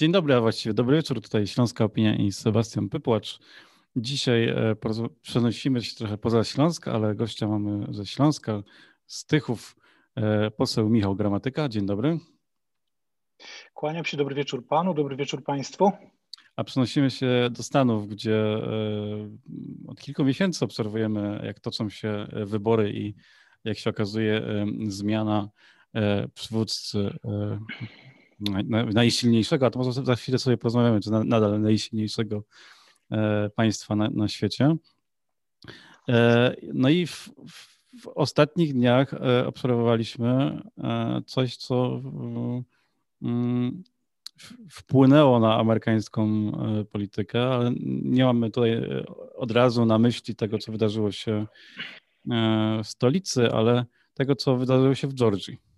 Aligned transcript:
Dzień 0.00 0.12
dobry, 0.12 0.34
a 0.34 0.40
właściwie 0.40 0.74
dobry 0.74 0.96
wieczór. 0.96 1.20
Tutaj 1.20 1.46
Śląska 1.46 1.84
Opinia 1.84 2.16
i 2.16 2.32
Sebastian 2.32 2.88
Pypłacz. 2.88 3.38
Dzisiaj 3.96 4.48
e, 4.48 4.76
przenosimy 5.22 5.82
się 5.82 5.96
trochę 5.96 6.18
poza 6.18 6.44
Śląsk, 6.44 6.88
ale 6.88 7.14
gościa 7.14 7.48
mamy 7.48 7.94
ze 7.94 8.06
Śląska, 8.06 8.62
z 9.06 9.26
Tychów, 9.26 9.76
e, 10.16 10.50
poseł 10.50 10.88
Michał 10.88 11.16
Gramatyka. 11.16 11.68
Dzień 11.68 11.86
dobry. 11.86 12.18
Kłaniam 13.74 14.04
się, 14.04 14.16
dobry 14.16 14.34
wieczór 14.34 14.66
panu, 14.66 14.94
dobry 14.94 15.16
wieczór 15.16 15.44
państwu. 15.44 15.92
A 16.56 16.64
przenosimy 16.64 17.10
się 17.10 17.48
do 17.50 17.62
Stanów, 17.62 18.08
gdzie 18.08 18.36
e, 18.36 18.60
od 19.88 20.00
kilku 20.00 20.24
miesięcy 20.24 20.64
obserwujemy, 20.64 21.40
jak 21.44 21.60
toczą 21.60 21.90
się 21.90 22.26
wybory 22.32 22.92
i 22.92 23.14
jak 23.64 23.78
się 23.78 23.90
okazuje 23.90 24.42
zmiana 24.88 25.48
przywódcy 26.34 27.10
najsilniejszego, 28.94 29.66
a 29.66 29.70
to 29.70 29.78
może 29.78 29.92
za 29.92 30.16
chwilę 30.16 30.38
sobie 30.38 30.56
porozmawiamy, 30.56 31.00
czy 31.00 31.10
nadal 31.10 31.60
najsilniejszego 31.60 32.42
e, 33.10 33.50
państwa 33.54 33.96
na, 33.96 34.10
na 34.10 34.28
świecie. 34.28 34.76
E, 36.08 36.54
no 36.74 36.88
i 36.88 37.06
w, 37.06 37.30
w 38.02 38.08
ostatnich 38.14 38.72
dniach 38.72 39.14
e, 39.14 39.46
obserwowaliśmy 39.46 40.62
coś, 41.26 41.56
co 41.56 42.00
mm, 43.22 43.82
wpłynęło 44.70 45.40
na 45.40 45.58
amerykańską 45.58 46.52
politykę, 46.92 47.42
ale 47.42 47.72
nie 48.02 48.24
mamy 48.24 48.50
tutaj 48.50 48.82
od 49.36 49.50
razu 49.50 49.86
na 49.86 49.98
myśli 49.98 50.36
tego, 50.36 50.58
co 50.58 50.72
wydarzyło 50.72 51.12
się 51.12 51.46
w 52.84 52.86
stolicy, 52.86 53.52
ale 53.52 53.84
tego, 54.14 54.36
co 54.36 54.56
wydarzyło 54.56 54.94
się 54.94 55.08
w 55.08 55.14
Georgii. 55.14 55.69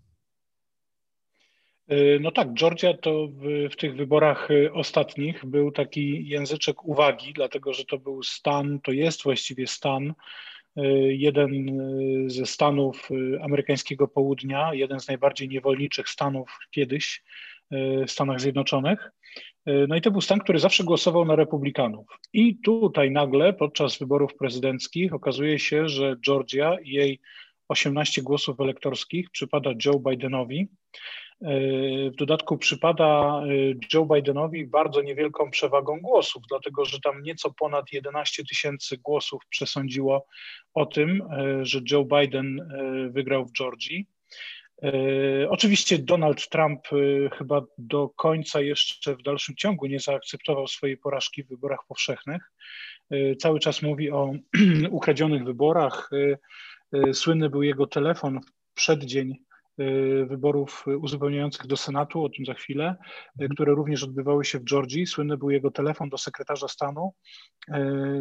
Y, 1.92 2.18
no 2.20 2.30
tak, 2.30 2.54
Georgia 2.54 2.94
to 2.94 3.28
w, 3.28 3.72
w, 3.72 3.76
tych 3.76 3.96
wyborach 3.96 4.50
y, 4.50 4.72
ostatnich 4.72 5.46
był 5.46 5.72
taki 5.72 6.28
języczek 6.28 6.84
uwagi, 6.84 7.32
dlatego 7.32 7.72
że 7.72 7.84
to 7.84 7.98
był 7.98 8.22
stan, 8.22 8.80
to 8.80 8.92
jest 8.92 9.22
właściwie 9.22 9.66
stan, 9.66 10.08
y, 10.78 10.82
jeden 11.14 11.50
ze 12.26 12.46
stanów 12.46 13.08
amerykańskiego 13.42 14.08
południa, 14.08 14.74
jeden 14.74 15.00
z 15.00 15.08
najbardziej 15.08 15.48
niewolniczych 15.48 16.08
stanów 16.08 16.58
kiedyś 16.70 17.22
w 18.06 18.10
Stanach 18.10 18.40
Zjednoczonych. 18.40 19.10
No 19.88 19.96
i 19.96 20.00
to 20.00 20.10
był 20.10 20.20
stan, 20.20 20.40
który 20.40 20.58
zawsze 20.58 20.84
głosował 20.84 21.24
na 21.24 21.36
republikanów. 21.36 22.06
I 22.32 22.56
tutaj 22.56 23.10
nagle 23.10 23.52
podczas 23.52 23.98
wyborów 23.98 24.34
prezydenckich 24.34 25.14
okazuje 25.14 25.58
się, 25.58 25.88
że 25.88 26.16
Georgia 26.16 26.76
i 26.84 26.90
jej 26.90 27.20
18 27.68 28.22
głosów 28.22 28.60
elektorskich 28.60 29.30
przypada 29.30 29.70
Joe 29.84 29.98
Bidenowi. 29.98 30.68
W 32.12 32.16
dodatku 32.16 32.58
przypada 32.58 33.40
y, 33.46 33.78
Joe 33.94 34.06
Bidenowi 34.06 34.66
bardzo 34.66 35.02
niewielką 35.02 35.50
przewagą 35.50 36.00
głosów, 36.00 36.42
dlatego 36.48 36.84
że 36.84 37.00
tam 37.00 37.22
nieco 37.22 37.50
ponad 37.50 37.92
11 37.92 38.44
tysięcy 38.44 38.96
głosów 38.98 39.42
przesądziło 39.48 40.26
o 40.74 40.86
tym, 40.86 41.22
y, 41.22 41.66
że 41.66 41.80
Joe 41.90 42.04
Biden 42.04 42.72
wygrał 43.10 43.46
w 43.46 43.52
Georgii. 43.52 44.06
Oczywiście 45.48 45.98
Donald 45.98 46.48
Trump 46.48 46.80
chyba 47.38 47.62
do 47.78 48.08
końca 48.08 48.60
jeszcze 48.60 49.16
w 49.16 49.22
dalszym 49.22 49.56
ciągu 49.56 49.86
nie 49.86 50.00
zaakceptował 50.00 50.66
swojej 50.66 50.96
porażki 50.96 51.44
w 51.44 51.48
wyborach 51.48 51.80
powszechnych. 51.88 52.52
Cały 53.38 53.60
czas 53.60 53.82
mówi 53.82 54.10
o 54.10 54.32
ukradzionych 54.90 55.44
wyborach. 55.44 56.10
Słynny 57.12 57.50
był 57.50 57.62
jego 57.62 57.86
telefon 57.86 58.40
w 58.40 58.74
przeddzień 58.74 59.36
wyborów 60.26 60.84
uzupełniających 61.00 61.66
do 61.66 61.76
Senatu, 61.76 62.24
o 62.24 62.28
tym 62.28 62.44
za 62.46 62.54
chwilę, 62.54 62.96
y, 63.42 63.48
które 63.48 63.74
również 63.74 64.04
odbywały 64.04 64.44
się 64.44 64.58
w 64.58 64.64
Georgii. 64.64 65.06
Słynny 65.06 65.36
był 65.36 65.50
jego 65.50 65.70
telefon 65.70 66.08
do 66.08 66.18
sekretarza 66.18 66.68
stanu, 66.68 67.14
y, 67.68 67.72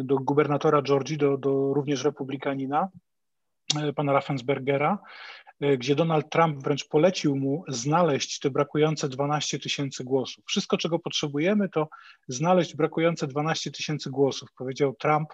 do 0.04 0.16
gubernatora 0.16 0.82
Georgii, 0.82 1.18
do, 1.18 1.38
do 1.38 1.74
również 1.74 2.04
republikanina, 2.04 2.88
pana 3.96 4.12
Raffensbergera, 4.12 4.98
E, 5.62 5.76
gdzie 5.76 5.94
Donald 5.94 6.30
Trump 6.30 6.62
wręcz 6.62 6.88
polecił 6.88 7.36
mu 7.36 7.64
znaleźć 7.68 8.38
te 8.38 8.50
brakujące 8.50 9.08
12 9.08 9.58
tysięcy 9.58 10.04
głosów. 10.04 10.44
Wszystko, 10.46 10.76
czego 10.76 10.98
potrzebujemy, 10.98 11.68
to 11.68 11.88
znaleźć 12.28 12.76
brakujące 12.76 13.26
12 13.26 13.70
tysięcy 13.70 14.10
głosów, 14.10 14.48
powiedział 14.58 14.94
Trump 14.94 15.28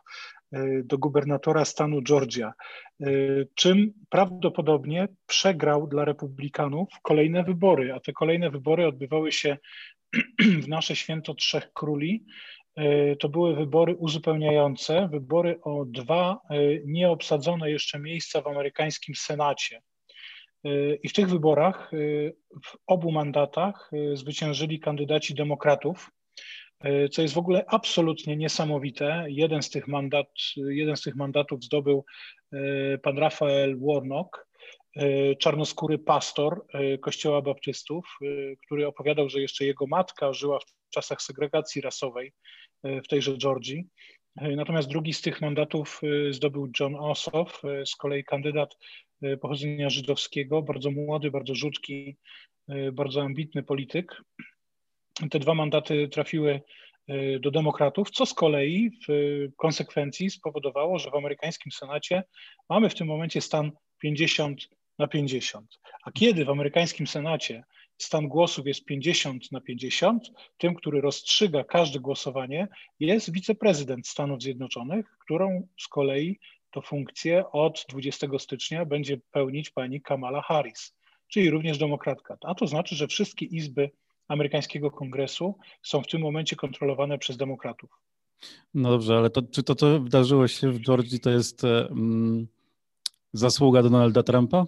e, 0.53 0.83
do 0.85 0.99
gubernatora 0.99 1.65
stanu 1.65 2.03
Georgia, 2.03 2.53
e, 3.01 3.07
czym 3.55 3.93
prawdopodobnie 4.09 5.09
przegrał 5.27 5.87
dla 5.87 6.05
Republikanów 6.05 6.89
kolejne 7.03 7.45
wybory, 7.45 7.95
a 7.95 8.01
te 8.01 8.13
kolejne 8.13 8.51
wybory 8.51 8.87
odbywały 8.87 9.33
się 9.33 9.57
w 10.63 10.69
nasze 10.69 10.97
święto 10.97 11.35
Trzech 11.35 11.73
Króli. 11.73 12.25
To 13.21 13.29
były 13.29 13.57
wybory 13.57 13.95
uzupełniające, 13.95 15.09
wybory 15.13 15.61
o 15.63 15.85
dwa 15.85 16.41
nieobsadzone 16.85 17.71
jeszcze 17.71 17.99
miejsca 17.99 18.41
w 18.41 18.47
amerykańskim 18.47 19.15
Senacie. 19.15 19.83
I 21.03 21.09
w 21.09 21.13
tych 21.13 21.29
wyborach, 21.29 21.91
w 22.65 22.77
obu 22.87 23.13
mandatach 23.13 23.91
zwyciężyli 24.15 24.81
kandydaci 24.81 25.35
demokratów, 25.35 26.11
co 27.13 27.23
jest 27.23 27.35
w 27.35 27.39
ogóle 27.39 27.65
absolutnie 27.67 28.37
niesamowite. 28.37 29.25
Jeden 29.29 29.63
z 29.63 29.71
tych, 29.71 29.89
mandat, 29.89 30.29
jeden 30.57 30.97
z 30.97 31.03
tych 31.03 31.17
mandatów 31.17 31.65
zdobył 31.65 32.05
pan 33.03 33.19
Rafael 33.19 33.77
Warnock, 33.81 34.49
czarnoskóry 35.39 35.99
pastor 35.99 36.67
Kościoła 37.01 37.43
Baptystów, 37.43 38.19
który 38.65 38.87
opowiadał, 38.87 39.29
że 39.29 39.41
jeszcze 39.41 39.65
jego 39.65 39.87
matka 39.87 40.33
żyła 40.33 40.59
w 40.59 40.91
czasach 40.91 41.23
segregacji 41.23 41.81
rasowej 41.81 42.33
w 42.85 43.09
tejże 43.09 43.37
Georgii. 43.37 43.85
Natomiast 44.37 44.89
drugi 44.89 45.13
z 45.13 45.21
tych 45.21 45.41
mandatów 45.41 46.01
zdobył 46.31 46.69
John 46.81 46.95
Ossoff, 46.95 47.63
z 47.85 47.97
kolei 47.97 48.25
kandydat 48.25 48.77
E, 49.23 49.37
pochodzenia 49.37 49.91
żydowskiego, 49.91 50.63
bardzo 50.63 50.91
młody, 50.91 51.31
bardzo 51.31 51.55
rzutki, 51.55 52.17
e, 52.69 52.93
bardzo 52.93 53.23
ambitny 53.23 53.63
polityk. 53.63 54.23
Te 55.31 55.39
dwa 55.39 55.55
mandaty 55.55 56.09
trafiły 56.09 56.61
e, 57.09 57.39
do 57.39 57.51
demokratów, 57.51 58.11
co 58.11 58.27
z 58.27 58.35
kolei 58.35 58.91
w 59.09 59.13
konsekwencji 59.57 60.31
spowodowało, 60.31 60.99
że 60.99 61.11
w 61.11 61.15
amerykańskim 61.15 61.73
Senacie 61.73 62.23
mamy 62.69 62.91
w 62.91 62.95
tym 62.95 63.07
momencie 63.07 63.41
stan 63.41 63.73
50 63.99 64.69
na 64.99 65.09
50. 65.09 65.79
A 66.05 66.13
kiedy 66.13 66.45
w 66.45 66.51
amerykańskim 66.51 67.07
Senacie 67.07 67.65
stan 67.99 68.29
głosów 68.29 68.67
jest 68.67 68.85
50 68.85 69.53
na 69.53 69.61
50, 69.61 70.31
tym, 70.59 70.75
który 70.75 71.01
rozstrzyga 71.01 71.65
każde 71.65 72.01
głosowanie, 72.01 72.69
jest 73.01 73.33
wiceprezydent 73.33 74.09
Stanów 74.09 74.43
Zjednoczonych, 74.43 75.07
którą 75.25 75.69
z 75.81 75.89
kolei 75.89 76.39
to 76.71 76.83
funkcję 76.83 77.51
od 77.53 77.85
20 77.89 78.27
stycznia 78.39 78.85
będzie 78.85 79.21
pełnić 79.31 79.71
pani 79.71 80.01
Kamala 80.01 80.43
Harris, 80.43 80.95
czyli 81.29 81.51
również 81.51 81.79
demokratka. 81.79 82.37
A 82.43 82.55
to 82.55 82.67
znaczy, 82.67 82.97
że 82.97 83.07
wszystkie 83.07 83.47
izby 83.47 83.91
amerykańskiego 84.29 84.91
kongresu 84.91 85.59
są 85.83 86.03
w 86.03 86.07
tym 86.07 86.21
momencie 86.21 86.57
kontrolowane 86.57 87.19
przez 87.19 87.37
demokratów. 87.37 87.91
No 88.75 88.91
dobrze, 88.91 89.17
ale 89.17 89.31
to, 89.31 89.43
czy 89.43 89.63
to, 89.63 89.75
co 89.75 90.01
wydarzyło 90.01 90.49
się 90.49 90.71
w 90.71 90.81
Georgii, 90.81 91.21
to 91.21 91.31
jest 91.31 91.65
um, 91.65 92.49
zasługa 93.33 93.83
Donalda 93.83 94.23
Trumpa? 94.23 94.67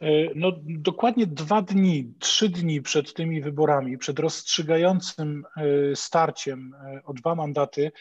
E, 0.00 0.08
no, 0.34 0.52
dokładnie 0.64 1.26
dwa 1.26 1.62
dni, 1.62 2.14
trzy 2.18 2.48
dni 2.48 2.82
przed 2.82 3.14
tymi 3.14 3.40
wyborami, 3.40 3.98
przed 3.98 4.18
rozstrzygającym 4.18 5.44
e, 5.56 5.96
starciem 5.96 6.74
o 7.04 7.12
dwa 7.12 7.34
mandaty 7.34 7.92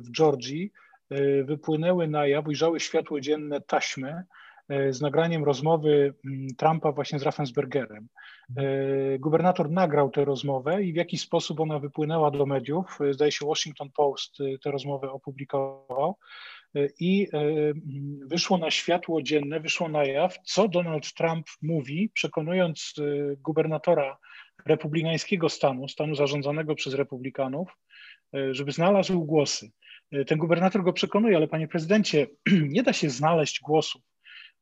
w 0.00 0.10
Georgii, 0.10 0.72
E, 1.10 1.44
wypłynęły 1.44 2.08
na 2.08 2.26
jaw, 2.26 2.46
ujrzały 2.46 2.80
światło 2.80 3.20
dzienne 3.20 3.60
taśmy 3.60 4.24
e, 4.68 4.92
z 4.92 5.00
nagraniem 5.00 5.44
rozmowy 5.44 6.14
mm, 6.24 6.48
Trumpa 6.56 6.92
właśnie 6.92 7.18
z 7.18 7.22
Raffensbergerem. 7.22 8.08
E, 8.56 9.18
gubernator 9.18 9.70
nagrał 9.70 10.10
tę 10.10 10.24
rozmowę 10.24 10.82
i 10.82 10.92
w 10.92 10.96
jaki 10.96 11.18
sposób 11.18 11.60
ona 11.60 11.78
wypłynęła 11.78 12.30
do 12.30 12.46
mediów. 12.46 12.98
Zdaje 13.10 13.32
się 13.32 13.46
Washington 13.46 13.90
Post 13.90 14.38
tę 14.62 14.70
rozmowę 14.70 15.10
opublikował 15.10 16.16
i 17.00 17.28
wyszło 18.26 18.58
na 18.58 18.70
światło 18.70 19.22
dzienne, 19.22 19.60
wyszło 19.60 19.88
na 19.88 20.04
jaw, 20.04 20.38
co 20.44 20.68
Donald 20.68 21.14
Trump 21.14 21.46
mówi, 21.62 22.10
przekonując 22.14 22.94
gubernatora 23.38 24.18
republikańskiego 24.66 25.48
stanu, 25.48 25.88
stanu 25.88 26.14
zarządzanego 26.14 26.74
przez 26.74 26.94
republikanów, 26.94 27.68
żeby 28.52 28.72
znalazł 28.72 29.24
głosy. 29.24 29.70
E, 30.12 30.24
ten 30.24 30.38
gubernator 30.38 30.82
go 30.82 30.92
przekonuje, 30.92 31.36
ale 31.36 31.48
panie 31.48 31.68
prezydencie, 31.68 32.26
nie 32.74 32.82
da 32.82 32.92
się 32.92 33.10
znaleźć 33.10 33.60
głosów. 33.60 34.02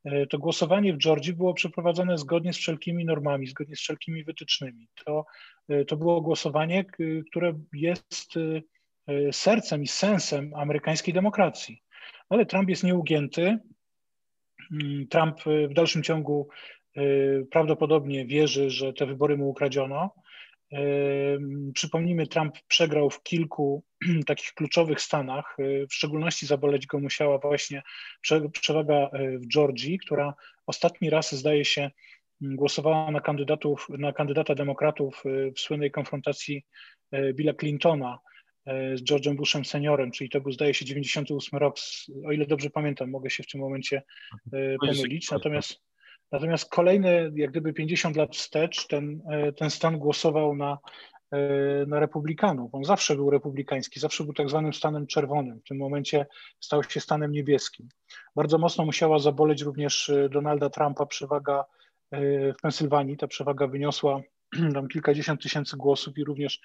E, 0.05 0.25
to 0.27 0.39
głosowanie 0.39 0.93
w 0.93 0.97
Georgii 0.97 1.33
było 1.33 1.53
przeprowadzone 1.53 2.17
zgodnie 2.17 2.53
z 2.53 2.57
wszelkimi 2.57 3.05
normami, 3.05 3.47
zgodnie 3.47 3.75
z 3.75 3.79
wszelkimi 3.79 4.23
wytycznymi. 4.23 4.87
To, 5.05 5.25
e, 5.69 5.85
to 5.85 5.97
było 5.97 6.21
głosowanie, 6.21 6.85
które 7.29 7.59
jest 7.73 8.33
sercem 9.31 9.83
i 9.83 9.87
sensem 9.87 10.51
amerykańskiej 10.55 11.13
demokracji. 11.13 11.81
Ale 12.29 12.45
Trump 12.45 12.69
jest 12.69 12.83
nieugięty. 12.83 13.57
Mm, 14.71 15.07
Trump 15.07 15.39
w 15.69 15.73
dalszym 15.73 16.03
ciągu 16.03 16.49
prawdopodobnie 17.51 18.25
wierzy, 18.25 18.69
że 18.69 18.93
te 18.93 19.05
wybory 19.05 19.37
mu 19.37 19.49
ukradziono 19.49 20.11
Przypomnijmy, 21.73 22.27
Trump 22.27 22.55
przegrał 22.67 23.09
w 23.09 23.23
kilku 23.23 23.83
takich 24.27 24.53
kluczowych 24.53 25.01
stanach. 25.01 25.57
W 25.89 25.93
szczególności 25.93 26.45
zaboleć 26.45 26.87
go 26.87 26.99
musiała 26.99 27.37
właśnie 27.37 27.81
przewaga 28.51 29.09
w 29.13 29.47
Georgii, 29.47 29.97
która 29.97 30.33
ostatni 30.65 31.09
raz, 31.09 31.35
zdaje 31.35 31.65
się, 31.65 31.91
głosowała 32.41 33.11
na, 33.11 33.21
kandydatów, 33.21 33.87
na 33.89 34.13
kandydata 34.13 34.55
demokratów 34.55 35.23
w 35.55 35.59
słynnej 35.59 35.91
konfrontacji 35.91 36.65
Billa 37.33 37.53
Clintona 37.53 38.19
z 38.67 39.03
George'em 39.03 39.35
Bushem 39.35 39.65
seniorem, 39.65 40.11
czyli 40.11 40.29
to 40.29 40.41
był 40.41 40.51
zdaje 40.51 40.73
się 40.73 40.85
98 40.85 41.59
rok, 41.59 41.75
o 42.25 42.31
ile 42.31 42.45
dobrze 42.45 42.69
pamiętam, 42.69 43.09
mogę 43.09 43.29
się 43.29 43.43
w 43.43 43.47
tym 43.47 43.61
momencie 43.61 44.03
pomylić. 44.79 45.31
Natomiast 45.31 45.85
Natomiast 46.31 46.69
kolejne, 46.69 47.31
jak 47.35 47.51
gdyby 47.51 47.73
50 47.73 48.15
lat 48.15 48.35
wstecz, 48.35 48.87
ten, 48.87 49.21
e, 49.31 49.51
ten 49.51 49.69
stan 49.69 49.97
głosował 49.97 50.55
na, 50.55 50.77
e, 51.31 51.39
na 51.87 51.99
republikanów. 51.99 52.75
On 52.75 52.83
zawsze 52.83 53.15
był 53.15 53.29
republikański, 53.29 53.99
zawsze 53.99 54.23
był 54.23 54.33
tak 54.33 54.49
zwanym 54.49 54.73
stanem 54.73 55.07
czerwonym. 55.07 55.59
W 55.59 55.67
tym 55.67 55.77
momencie 55.77 56.25
stał 56.59 56.83
się 56.83 56.99
stanem 56.99 57.31
niebieskim. 57.31 57.89
Bardzo 58.35 58.57
mocno 58.57 58.85
musiała 58.85 59.19
zaboleć 59.19 59.61
również 59.61 60.09
e, 60.09 60.29
Donalda 60.29 60.69
Trumpa 60.69 61.05
przewaga 61.05 61.65
w 62.11 62.61
Pensylwanii. 62.61 63.17
Ta 63.17 63.27
przewaga 63.27 63.67
wyniosła 63.67 64.21
tam 64.73 64.87
kilkadziesiąt 64.87 65.41
tysięcy 65.41 65.77
głosów 65.77 66.17
i 66.17 66.23
również 66.23 66.59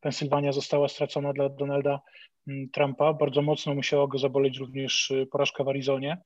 Pensylwania 0.00 0.52
została 0.52 0.88
stracona 0.88 1.32
dla 1.32 1.48
Donalda 1.48 2.00
mm, 2.48 2.68
Trumpa. 2.70 3.12
Bardzo 3.12 3.42
mocno 3.42 3.74
musiała 3.74 4.06
go 4.06 4.18
zaboleć 4.18 4.58
również 4.58 5.12
porażka 5.30 5.64
w 5.64 5.68
Arizonie. 5.68 6.18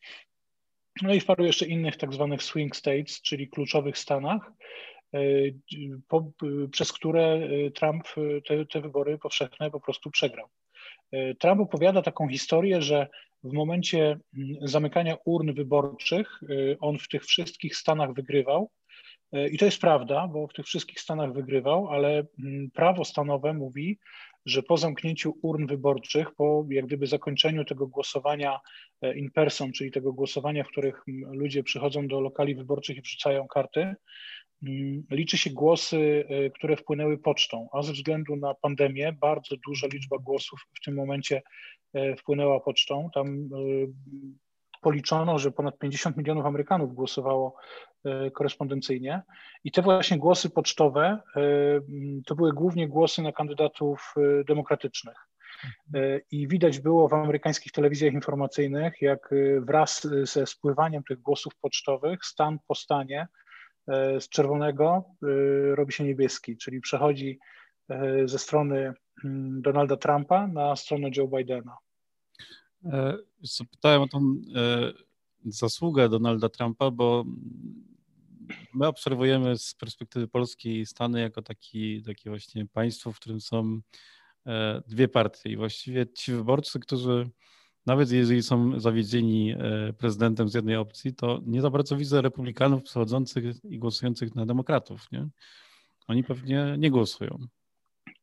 No 1.03 1.15
i 1.15 1.21
w 1.21 1.25
paru 1.25 1.45
jeszcze 1.45 1.67
innych 1.67 1.97
tak 1.97 2.13
zwanych 2.13 2.43
swing 2.43 2.77
states, 2.77 3.23
czyli 3.23 3.49
kluczowych 3.49 3.99
stanach, 3.99 4.53
e, 5.15 5.21
po, 6.09 6.31
przez 6.73 6.93
które 6.93 7.41
Trump 7.75 8.05
te, 8.49 8.67
te 8.67 8.81
wybory 8.81 9.19
powszechne 9.19 9.71
po 9.71 9.81
prostu 9.81 10.11
przegrał. 10.11 10.49
Trump 11.39 11.61
opowiada 11.61 12.03
taką 12.03 12.29
historię, 12.29 12.83
że 12.83 13.09
w 13.45 13.53
momencie 13.53 14.19
mm, 14.37 14.57
zamykania 14.63 15.17
urn 15.25 15.55
wyborczych 15.55 16.41
on 16.81 16.99
w 16.99 17.09
tych 17.09 17.25
wszystkich 17.25 17.77
stanach 17.77 18.15
wygrywał. 18.15 18.71
I 19.51 19.59
to 19.59 19.65
jest 19.65 19.81
prawda, 19.81 20.29
bo 20.29 20.47
w 20.47 20.53
tych 20.53 20.67
wszystkich 20.67 21.01
stanach 21.01 21.33
wygrywał, 21.33 21.89
ale 21.89 22.27
mm, 22.39 22.71
prawo 22.71 23.05
stanowe 23.05 23.55
mówi, 23.55 23.99
że 24.47 24.63
po 24.63 24.77
zamknięciu 24.77 25.39
urn 25.43 25.67
wyborczych, 25.67 26.35
po 26.35 26.67
jak 26.71 26.87
gdyby 26.87 27.07
zakończeniu 27.07 27.65
tego 27.65 27.87
głosowania 27.87 28.61
e, 29.03 29.19
in 29.19 29.31
person, 29.31 29.73
czyli 29.73 29.91
tego 29.91 30.13
głosowania, 30.13 30.65
w 30.65 30.69
których 30.69 31.03
ludzie 31.33 31.63
przychodzą 31.63 32.09
do 32.09 32.21
lokali 32.21 32.55
wyborczych 32.55 32.97
i 32.97 33.01
wrzucają 33.01 33.49
karty, 33.49 33.95
liczy 35.11 35.39
się 35.39 35.51
głosy, 35.51 36.25
e, 36.29 36.51
które 36.51 36.77
wpłynęły 36.77 37.19
pocztą, 37.19 37.69
a 37.73 37.83
ze 37.83 37.93
względu 37.93 38.37
na 38.37 38.55
pandemię 38.55 39.13
bardzo 39.13 39.57
duża 39.67 39.87
liczba 39.93 40.19
głosów 40.19 40.61
w 40.75 40.85
tym 40.85 40.95
momencie 40.95 41.43
e, 41.95 42.17
wpłynęła 42.17 42.61
pocztą. 42.61 43.09
Tam 43.15 43.49
policzono, 44.87 45.39
że 45.39 45.53
ponad 45.53 45.79
50 45.79 46.17
milionów 46.17 46.47
Amerykanów 46.47 46.95
głosowało 46.95 47.57
e, 48.05 48.31
korespondencyjnie 48.31 49.23
i 49.65 49.73
te 49.73 49.83
właśnie 49.83 50.19
głosy 50.19 50.51
pocztowe 50.51 51.19
e, 51.37 51.41
to 52.27 52.35
były 52.35 52.53
głównie 52.53 52.89
głosy 52.89 53.23
na 53.23 53.33
kandydatów 53.33 54.15
e, 54.17 54.45
demokratycznych. 54.45 55.17
I 56.31 56.49
widać 56.49 56.79
było 56.81 57.09
w 57.09 57.15
amerykańskich 57.15 57.73
telewizjach 57.73 58.13
informacyjnych, 58.13 59.03
jak 59.03 59.35
wraz 59.61 60.09
ze 60.23 60.47
spływaniem 60.47 61.03
tych 61.03 61.21
głosów 61.21 61.53
pocztowych, 61.61 62.25
stan 62.25 62.59
po 62.67 62.75
stanie 62.75 63.27
z 64.21 64.29
czerwonego 64.29 65.05
robi 65.75 65.93
się 65.93 66.05
niebieski, 66.05 66.57
czyli 66.57 66.81
przechodzi 66.81 67.39
ze 68.25 68.39
strony 68.39 68.93
mm, 69.25 69.63
Donalda 69.63 69.97
Trumpa 69.97 70.47
na 70.47 70.77
stronę 70.77 71.11
Joe 71.17 71.29
Bidena. 71.29 71.77
Zapytałem 73.41 74.03
o 74.03 74.09
tą 74.09 74.19
e, 74.55 74.93
zasługę 75.45 76.09
Donalda 76.09 76.49
Trumpa, 76.49 76.91
bo 76.91 77.25
my 78.75 78.87
obserwujemy 78.87 79.59
z 79.59 79.75
perspektywy 79.75 80.29
polskiej 80.29 80.87
Stany 80.87 81.21
jako 81.21 81.43
taki, 81.43 82.03
takie 82.03 82.31
właśnie 82.31 82.67
państwo, 82.67 83.13
w 83.13 83.17
którym 83.17 83.41
są 83.41 83.81
e, 84.47 84.83
dwie 84.89 85.09
partie 85.09 85.51
i 85.51 85.57
właściwie 85.57 86.07
ci 86.13 86.33
wyborcy, 86.33 86.81
którzy 86.81 87.31
nawet 87.87 88.11
jeżeli 88.11 88.43
są 88.43 88.81
zawiedzieni 88.81 89.53
e, 89.53 89.93
prezydentem 89.93 90.49
z 90.49 90.55
jednej 90.55 90.77
opcji, 90.77 91.15
to 91.15 91.41
nie 91.47 91.61
za 91.61 91.71
bardzo 91.71 91.97
widzę 91.97 92.23
republikanów 92.23 92.83
przechodzących 92.83 93.65
i 93.65 93.79
głosujących 93.79 94.35
na 94.35 94.47
demokratów. 94.47 95.13
Nie? 95.13 95.29
Oni 96.09 96.25
pewnie 96.25 96.75
nie 96.79 96.91
głosują. 96.91 97.39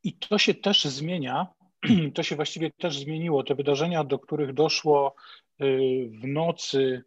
I 0.04 0.13
to 0.13 0.38
się 0.38 0.54
też 0.54 0.86
zmienia 0.86 1.48
to 2.15 2.24
się 2.24 2.35
właściwie 2.35 2.71
też 2.71 3.00
zmieniło. 3.00 3.44
Te 3.44 3.56
wydarzenia, 3.56 4.03
do 4.03 4.19
których 4.19 4.53
doszło 4.53 5.15
y, 5.62 6.09
w 6.21 6.27
nocy 6.27 7.03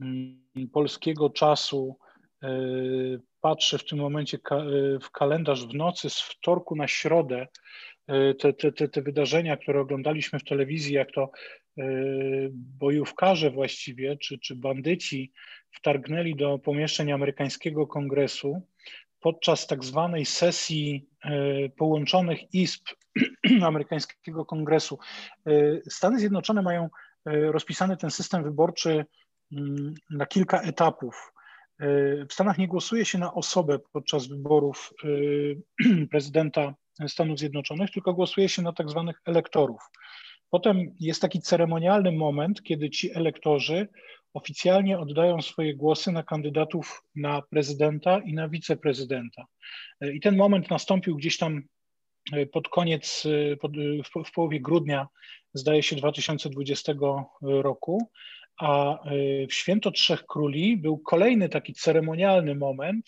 mm, 0.00 0.68
polskiego 0.72 1.30
czasu, 1.30 1.98
y, 2.44 3.20
patrzę 3.40 3.78
w 3.78 3.84
tym 3.84 3.98
momencie 3.98 4.36
y, 4.36 4.40
w 5.02 5.10
kalendarz 5.10 5.66
w 5.66 5.74
nocy 5.74 6.10
z 6.10 6.20
wtorku 6.20 6.76
na 6.76 6.88
środę, 6.88 7.46
te, 8.38 8.52
te, 8.52 8.72
te, 8.72 8.88
te 8.88 9.02
wydarzenia, 9.02 9.56
które 9.56 9.80
oglądaliśmy 9.80 10.38
w 10.38 10.44
telewizji, 10.44 10.94
jak 10.94 11.12
to 11.12 11.30
bojówkarze 12.52 13.50
właściwie, 13.50 14.16
czy, 14.16 14.38
czy 14.38 14.56
bandyci 14.56 15.32
wtargnęli 15.70 16.34
do 16.34 16.58
pomieszczeń 16.58 17.12
amerykańskiego 17.12 17.86
kongresu 17.86 18.62
podczas 19.20 19.66
tak 19.66 19.84
zwanej 19.84 20.26
sesji 20.26 21.06
połączonych 21.76 22.54
izb 22.54 22.82
amerykańskiego 23.66 24.44
kongresu. 24.44 24.98
E, 25.46 25.52
Stany 25.90 26.18
Zjednoczone 26.18 26.62
mają 26.62 26.88
e, 27.26 27.52
rozpisany 27.52 27.96
ten 27.96 28.10
system 28.10 28.44
wyborczy 28.44 29.04
mm, 29.52 29.94
na 30.10 30.26
kilka 30.26 30.60
etapów. 30.60 31.32
E, 31.80 31.86
w 32.26 32.32
Stanach 32.32 32.58
nie 32.58 32.68
głosuje 32.68 33.04
się 33.04 33.18
na 33.18 33.34
osobę 33.34 33.78
podczas 33.92 34.26
wyborów 34.26 34.92
prezydenta 36.10 36.74
Stanów 37.08 37.38
Zjednoczonych, 37.38 37.90
tylko 37.90 38.14
głosuje 38.14 38.48
się 38.48 38.62
na 38.62 38.72
tak 38.72 38.90
zwanych 38.90 39.20
elektorów. 39.24 39.80
Potem 40.50 40.94
jest 41.00 41.22
taki 41.22 41.40
ceremonialny 41.40 42.12
moment, 42.12 42.62
kiedy 42.62 42.90
ci 42.90 43.12
elektorzy 43.14 43.88
oficjalnie 44.34 44.98
oddają 44.98 45.42
swoje 45.42 45.76
głosy 45.76 46.12
na 46.12 46.22
kandydatów 46.22 47.02
na 47.14 47.42
prezydenta 47.42 48.18
i 48.18 48.34
na 48.34 48.48
wiceprezydenta. 48.48 49.46
I 50.14 50.20
ten 50.20 50.36
moment 50.36 50.70
nastąpił 50.70 51.16
gdzieś 51.16 51.38
tam 51.38 51.62
pod 52.52 52.68
koniec, 52.68 53.26
pod, 53.60 53.72
w, 53.76 54.28
w 54.28 54.32
połowie 54.32 54.60
grudnia, 54.60 55.08
zdaje 55.54 55.82
się, 55.82 55.96
2020 55.96 56.92
roku, 57.42 58.10
a 58.60 59.02
e, 59.04 59.46
w 59.46 59.54
Święto 59.54 59.90
Trzech 59.90 60.26
Króli 60.26 60.76
był 60.76 60.98
kolejny 60.98 61.48
taki 61.48 61.74
ceremonialny 61.74 62.54
moment, 62.54 63.06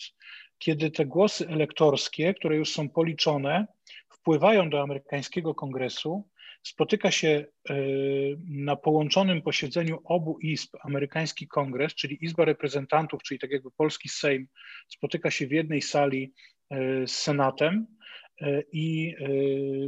kiedy 0.57 0.91
te 0.91 1.05
głosy 1.05 1.47
elektorskie, 1.47 2.33
które 2.33 2.55
już 2.55 2.71
są 2.71 2.89
policzone, 2.89 3.67
wpływają 4.09 4.69
do 4.69 4.81
amerykańskiego 4.81 5.55
kongresu. 5.55 6.29
Spotyka 6.63 7.11
się 7.11 7.45
na 8.49 8.75
połączonym 8.75 9.41
posiedzeniu 9.41 9.99
obu 10.03 10.39
izb 10.39 10.75
amerykański 10.83 11.47
kongres, 11.47 11.95
czyli 11.95 12.25
Izba 12.25 12.45
Reprezentantów, 12.45 13.23
czyli 13.23 13.39
tak 13.39 13.51
jakby 13.51 13.71
polski 13.71 14.09
Sejm, 14.09 14.47
spotyka 14.87 15.31
się 15.31 15.47
w 15.47 15.51
jednej 15.51 15.81
sali 15.81 16.33
z 17.05 17.11
Senatem 17.11 17.87
i 18.71 19.15
e, 19.19 19.27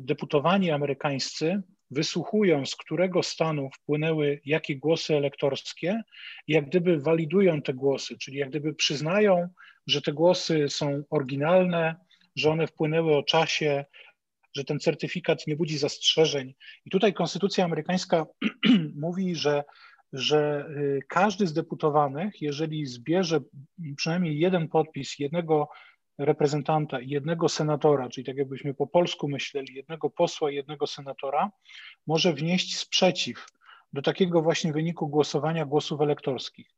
deputowani 0.01 0.71
amerykańscy 0.71 1.61
wysłuchują, 1.91 2.65
z 2.65 2.75
którego 2.75 3.23
stanu 3.23 3.69
wpłynęły 3.69 4.41
jakie 4.45 4.75
głosy 4.75 5.15
elektorskie, 5.15 6.01
jak 6.47 6.65
gdyby 6.65 6.99
walidują 6.99 7.61
te 7.61 7.73
głosy, 7.73 8.17
czyli 8.17 8.37
jak 8.37 8.49
gdyby 8.49 8.73
przyznają, 8.73 9.49
że 9.87 10.01
te 10.01 10.13
głosy 10.13 10.69
są 10.69 11.03
oryginalne, 11.09 11.95
że 12.35 12.49
one 12.49 12.67
wpłynęły 12.67 13.15
o 13.15 13.23
czasie, 13.23 13.85
że 14.55 14.63
ten 14.63 14.79
certyfikat 14.79 15.47
nie 15.47 15.55
budzi 15.55 15.77
zastrzeżeń. 15.77 16.53
I 16.85 16.89
tutaj 16.89 17.13
Konstytucja 17.13 17.65
amerykańska 17.65 18.25
mówi, 19.05 19.35
że, 19.35 19.63
że 20.13 20.65
y, 20.69 20.99
każdy 21.07 21.47
z 21.47 21.53
deputowanych, 21.53 22.41
jeżeli 22.41 22.85
zbierze 22.85 23.39
przynajmniej 23.97 24.39
jeden 24.39 24.67
podpis 24.67 25.19
jednego 25.19 25.69
reprezentanta 26.17 26.99
i 26.99 27.09
jednego 27.09 27.49
senatora, 27.49 28.09
czyli 28.09 28.25
tak 28.25 28.37
jakbyśmy 28.37 28.73
po 28.73 28.87
polsku 28.87 29.27
myśleli, 29.27 29.73
jednego 29.73 30.09
posła 30.09 30.51
i 30.51 30.55
jednego 30.55 30.87
senatora, 30.87 31.51
może 32.07 32.33
wnieść 32.33 32.77
sprzeciw 32.77 33.45
do 33.93 34.01
takiego 34.01 34.41
właśnie 34.41 34.73
wyniku 34.73 35.07
głosowania 35.07 35.65
głosów 35.65 36.01
elektorskich. 36.01 36.69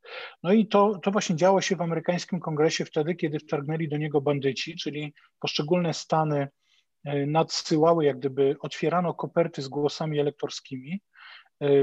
No 0.44 0.54
i 0.54 0.68
to, 0.68 1.00
to 1.04 1.12
właśnie 1.12 1.36
działo 1.36 1.62
się 1.62 1.76
w 1.76 1.82
amerykańskim 1.82 2.40
kongresie 2.40 2.86
wtedy, 2.86 3.16
kiedy 3.16 3.40
wtargnęli 3.40 3.88
do 3.88 3.98
niego 3.98 4.22
bandyci, 4.22 4.76
czyli 4.76 5.14
poszczególne 5.40 5.94
stany 5.94 6.48
e, 7.04 7.26
nadsyłały, 7.26 8.06
jak 8.06 8.20
gdyby 8.20 8.56
otwierano 8.60 9.14
koperty 9.14 9.62
z 9.62 9.68
głosami 9.68 10.20
elektorskimi, 10.20 11.02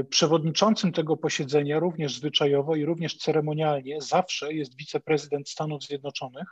przewodniczącym 0.09 0.91
tego 0.91 1.17
posiedzenia 1.17 1.79
również 1.79 2.15
zwyczajowo 2.15 2.75
i 2.75 2.85
również 2.85 3.17
ceremonialnie 3.17 4.01
zawsze 4.01 4.53
jest 4.53 4.77
wiceprezydent 4.77 5.49
Stanów 5.49 5.83
Zjednoczonych, 5.83 6.47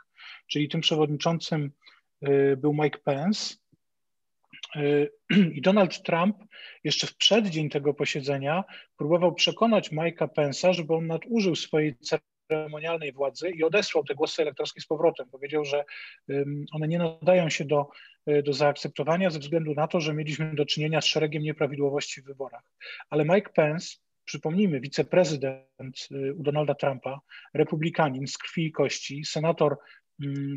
czyli 0.46 0.68
tym 0.68 0.80
przewodniczącym 0.80 1.70
był 2.56 2.74
Mike 2.74 2.98
Pence. 2.98 3.54
I 5.56 5.60
Donald 5.62 6.02
Trump 6.02 6.36
jeszcze 6.84 7.06
w 7.06 7.16
przeddzień 7.16 7.70
tego 7.70 7.94
posiedzenia 7.94 8.64
próbował 8.96 9.34
przekonać 9.34 9.90
Mike'a 9.90 10.28
Pence'a, 10.28 10.72
żeby 10.72 10.94
on 10.94 11.06
nadużył 11.06 11.56
swojej 11.56 11.96
ceremonialnej 12.48 13.12
władzy 13.12 13.50
i 13.50 13.64
odesłał 13.64 14.04
te 14.04 14.14
głosy 14.14 14.42
elektorskie 14.42 14.80
z 14.80 14.86
powrotem. 14.86 15.28
Powiedział, 15.30 15.64
że 15.64 15.84
one 16.72 16.88
nie 16.88 16.98
nadają 16.98 17.48
się 17.48 17.64
do, 17.64 17.88
do 18.44 18.52
zaakceptowania 18.52 19.30
ze 19.30 19.38
względu 19.38 19.74
na 19.74 19.88
to, 19.88 20.00
że 20.00 20.14
mieliśmy 20.14 20.54
do 20.54 20.66
czynienia 20.66 21.00
z 21.00 21.04
szeregiem 21.04 21.42
nieprawidłowości 21.42 22.22
w 22.22 22.24
wyborach. 22.24 22.62
Ale 23.10 23.24
Mike 23.24 23.50
Pence, 23.54 23.96
przypomnijmy, 24.24 24.80
wiceprezydent 24.80 26.08
y, 26.12 26.34
u 26.34 26.42
Donalda 26.42 26.74
Trumpa, 26.74 27.20
republikanin 27.54 28.26
z 28.26 28.38
krwi 28.38 28.66
i 28.66 28.72
kości, 28.72 29.24
senator 29.24 29.76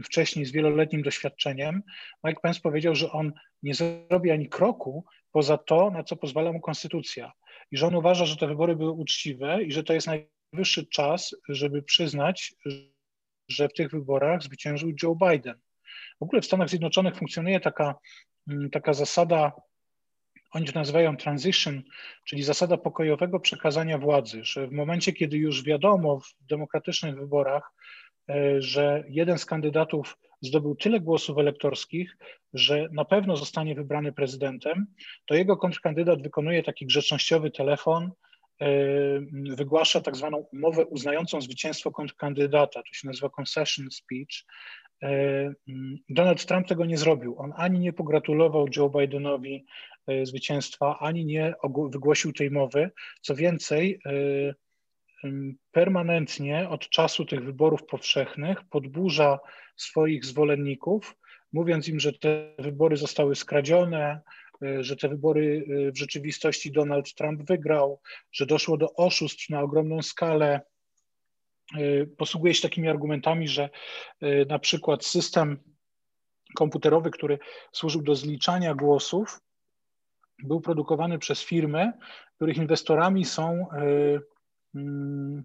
wcześniej 0.04 0.46
z 0.46 0.52
wieloletnim 0.52 1.02
doświadczeniem, 1.02 1.84
Mike 2.24 2.42
Pence 2.42 2.60
powiedział, 2.64 2.96
że 2.96 3.12
on 3.12 3.34
nie 3.64 3.74
zrobi 3.74 4.32
ani 4.32 4.50
kroku 4.50 5.06
poza 5.32 5.58
to, 5.58 5.92
na 5.92 6.04
co 6.04 6.16
pozwala 6.16 6.52
mu 6.52 6.60
konstytucja. 6.60 7.32
I 7.72 7.78
że 7.78 7.88
on 7.88 7.96
uważa, 7.96 8.26
że 8.26 8.38
te 8.38 8.48
wybory 8.48 8.76
były 8.76 8.92
uczciwe 8.92 9.64
i 9.64 9.72
że 9.72 9.84
to 9.84 9.94
jest 9.94 10.08
najwyższy 10.58 10.86
czas, 10.86 11.36
żeby 11.50 11.84
przyznać, 11.84 12.54
że 13.48 13.70
w 13.70 13.74
tych 13.74 13.92
wyborach 13.92 14.44
zwyciężył 14.44 14.92
Joe 15.04 15.16
Biden. 15.16 15.60
W 16.20 16.24
ogóle 16.24 16.42
w 16.42 16.46
Stanach 16.46 16.70
Zjednoczonych 16.70 17.16
funkcjonuje 17.16 17.60
taka, 17.60 17.96
mm, 18.48 18.70
taka 18.70 18.94
zasada, 18.94 19.52
oni 20.52 20.66
to 20.66 20.80
nazywają 20.80 21.18
transition, 21.18 21.84
czyli 22.26 22.44
zasada 22.44 22.78
pokojowego 22.78 23.40
przekazania 23.40 23.98
władzy, 23.98 24.44
że 24.44 24.68
w 24.68 24.72
momencie, 24.72 25.14
kiedy 25.14 25.38
już 25.38 25.64
wiadomo 25.64 26.20
w 26.20 26.48
demokratycznych 26.50 27.16
wyborach, 27.16 27.72
e, 28.30 28.62
że 28.62 29.04
jeden 29.10 29.38
z 29.38 29.46
kandydatów 29.46 30.18
zdobył 30.42 30.76
tyle 30.76 31.00
głosów 31.00 31.38
elektorskich, 31.38 32.18
że 32.54 32.88
na 32.92 33.06
pewno 33.06 33.38
zostanie 33.38 33.76
wybrany 33.76 34.12
prezydentem, 34.12 34.88
to 35.26 35.36
jego 35.36 35.58
kontrkandydat 35.58 36.22
wykonuje 36.22 36.64
taki 36.64 36.86
grzecznościowy 36.86 37.52
telefon, 37.52 38.12
wygłasza 39.58 40.02
tak 40.02 40.16
zwaną 40.16 40.38
umowę 40.38 40.86
uznającą 40.86 41.42
zwycięstwo 41.42 41.92
kontrkandydata, 41.92 42.84
to 42.84 42.94
się 42.94 43.08
nazywa 43.08 43.30
concession 43.30 43.92
speech. 43.92 44.46
E, 45.04 45.54
Donald 46.10 46.46
Trump 46.46 46.68
tego 46.68 46.86
nie 46.86 46.98
zrobił. 46.98 47.40
On 47.40 47.54
ani 47.56 47.80
nie 47.80 47.94
pogratulował 47.94 48.68
Joe 48.78 48.90
Bidenowi 48.90 49.66
e, 50.08 50.26
zwycięstwa, 50.26 51.00
ani 51.00 51.26
nie 51.26 51.54
wygłosił 51.90 52.34
tej 52.34 52.52
mowy. 52.52 52.92
Co 53.22 53.36
więcej, 53.36 54.00
permanentnie 55.72 56.70
od 56.70 56.90
czasu 56.90 57.26
tych 57.26 57.44
wyborów 57.44 57.86
powszechnych 57.86 58.64
podburza 58.70 59.40
swoich 59.76 60.26
zwolenników, 60.26 61.16
mówiąc 61.54 61.88
im, 61.88 62.00
że 62.00 62.14
te 62.14 62.54
wybory 62.60 62.98
zostały 62.98 63.36
skradzione, 63.36 64.22
że 64.80 64.96
te 64.96 65.10
wybory 65.10 65.66
y, 65.70 65.92
w 65.92 65.98
rzeczywistości 65.98 66.72
Donald 66.72 67.14
Trump 67.14 67.44
wygrał, 67.44 68.02
że 68.32 68.46
doszło 68.46 68.78
do 68.78 68.94
oszustw 68.94 69.50
na 69.50 69.62
ogromną 69.62 70.02
skalę. 70.02 70.62
Y, 71.78 72.10
posługuje 72.18 72.54
się 72.54 72.62
takimi 72.62 72.90
argumentami, 72.90 73.48
że 73.48 73.70
na 74.50 74.60
przykład 74.60 75.06
system 75.06 75.60
komputerowy, 76.56 77.12
który 77.12 77.40
służył 77.72 78.02
do 78.02 78.16
zliczania 78.16 78.76
głosów, 78.76 79.40
był 80.44 80.62
produkowany 80.62 81.20
przez 81.20 81.42
firmy, 81.44 81.92
których 82.36 82.58
inwestorami 82.58 83.26
są 83.26 83.66
mm, 84.76 85.44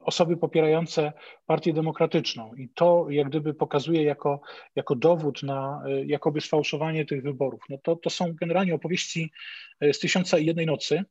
osoby 0.00 0.36
popierające 0.36 1.12
partię 1.46 1.72
demokratyczną 1.72 2.54
i 2.54 2.68
to 2.74 3.06
jak 3.10 3.28
gdyby 3.28 3.54
pokazuje 3.54 4.02
jako, 4.02 4.40
jako 4.76 4.94
dowód 4.94 5.42
na 5.42 5.82
e, 5.86 6.04
jakoby 6.04 6.40
sfałszowanie 6.40 7.04
tych 7.04 7.22
wyborów. 7.22 7.60
No 7.68 7.78
to, 7.82 7.96
to 7.96 8.10
są 8.10 8.34
generalnie 8.34 8.74
opowieści 8.74 9.32
e, 9.80 9.92
z 9.92 9.98
Tysiąca 9.98 10.38
i 10.38 10.46
Jednej 10.46 10.66
Nocy. 10.66 11.04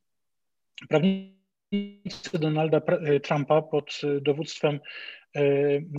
Prawnicy 0.88 2.38
Donalda 2.38 2.80
e, 2.86 3.20
Trumpa 3.20 3.62
pod 3.62 4.00
dowództwem 4.20 4.80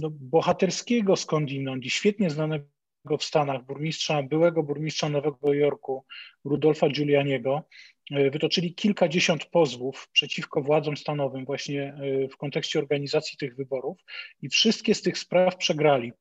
no, 0.02 0.10
bohaterskiego 0.12 1.16
skądinąd 1.16 1.86
i 1.86 1.90
świetnie 1.90 2.30
znanego 2.30 2.66
w 3.06 3.24
Stanach 3.24 3.66
burmistrza, 3.66 4.24
byłego 4.24 4.64
burmistrza 4.64 5.10
Nowego 5.10 5.54
Jorku, 5.54 6.06
Rudolfa 6.46 6.90
Giulianiego, 6.90 7.64
E, 8.12 8.32
wytoczyli 8.32 8.76
kilkadziesiąt 8.76 9.46
pozwów 9.46 10.10
przeciwko 10.12 10.62
władzom 10.62 10.98
stanowym 10.98 11.46
właśnie 11.46 11.84
e, 11.84 12.28
w 12.28 12.38
kontekście 12.38 12.80
organizacji 12.80 13.38
tych 13.38 13.56
wyborów 13.56 13.98
i 14.42 14.50
wszystkie 14.50 14.96
z 14.96 15.02
tych 15.02 15.18
spraw 15.18 15.58
przegrali. 15.58 16.12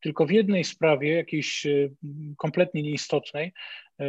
Tylko 0.00 0.26
w 0.26 0.30
jednej 0.30 0.64
sprawie, 0.64 1.12
jakiejś 1.12 1.66
e, 1.66 1.88
kompletnie 2.36 2.82
nieistotnej, 2.82 3.52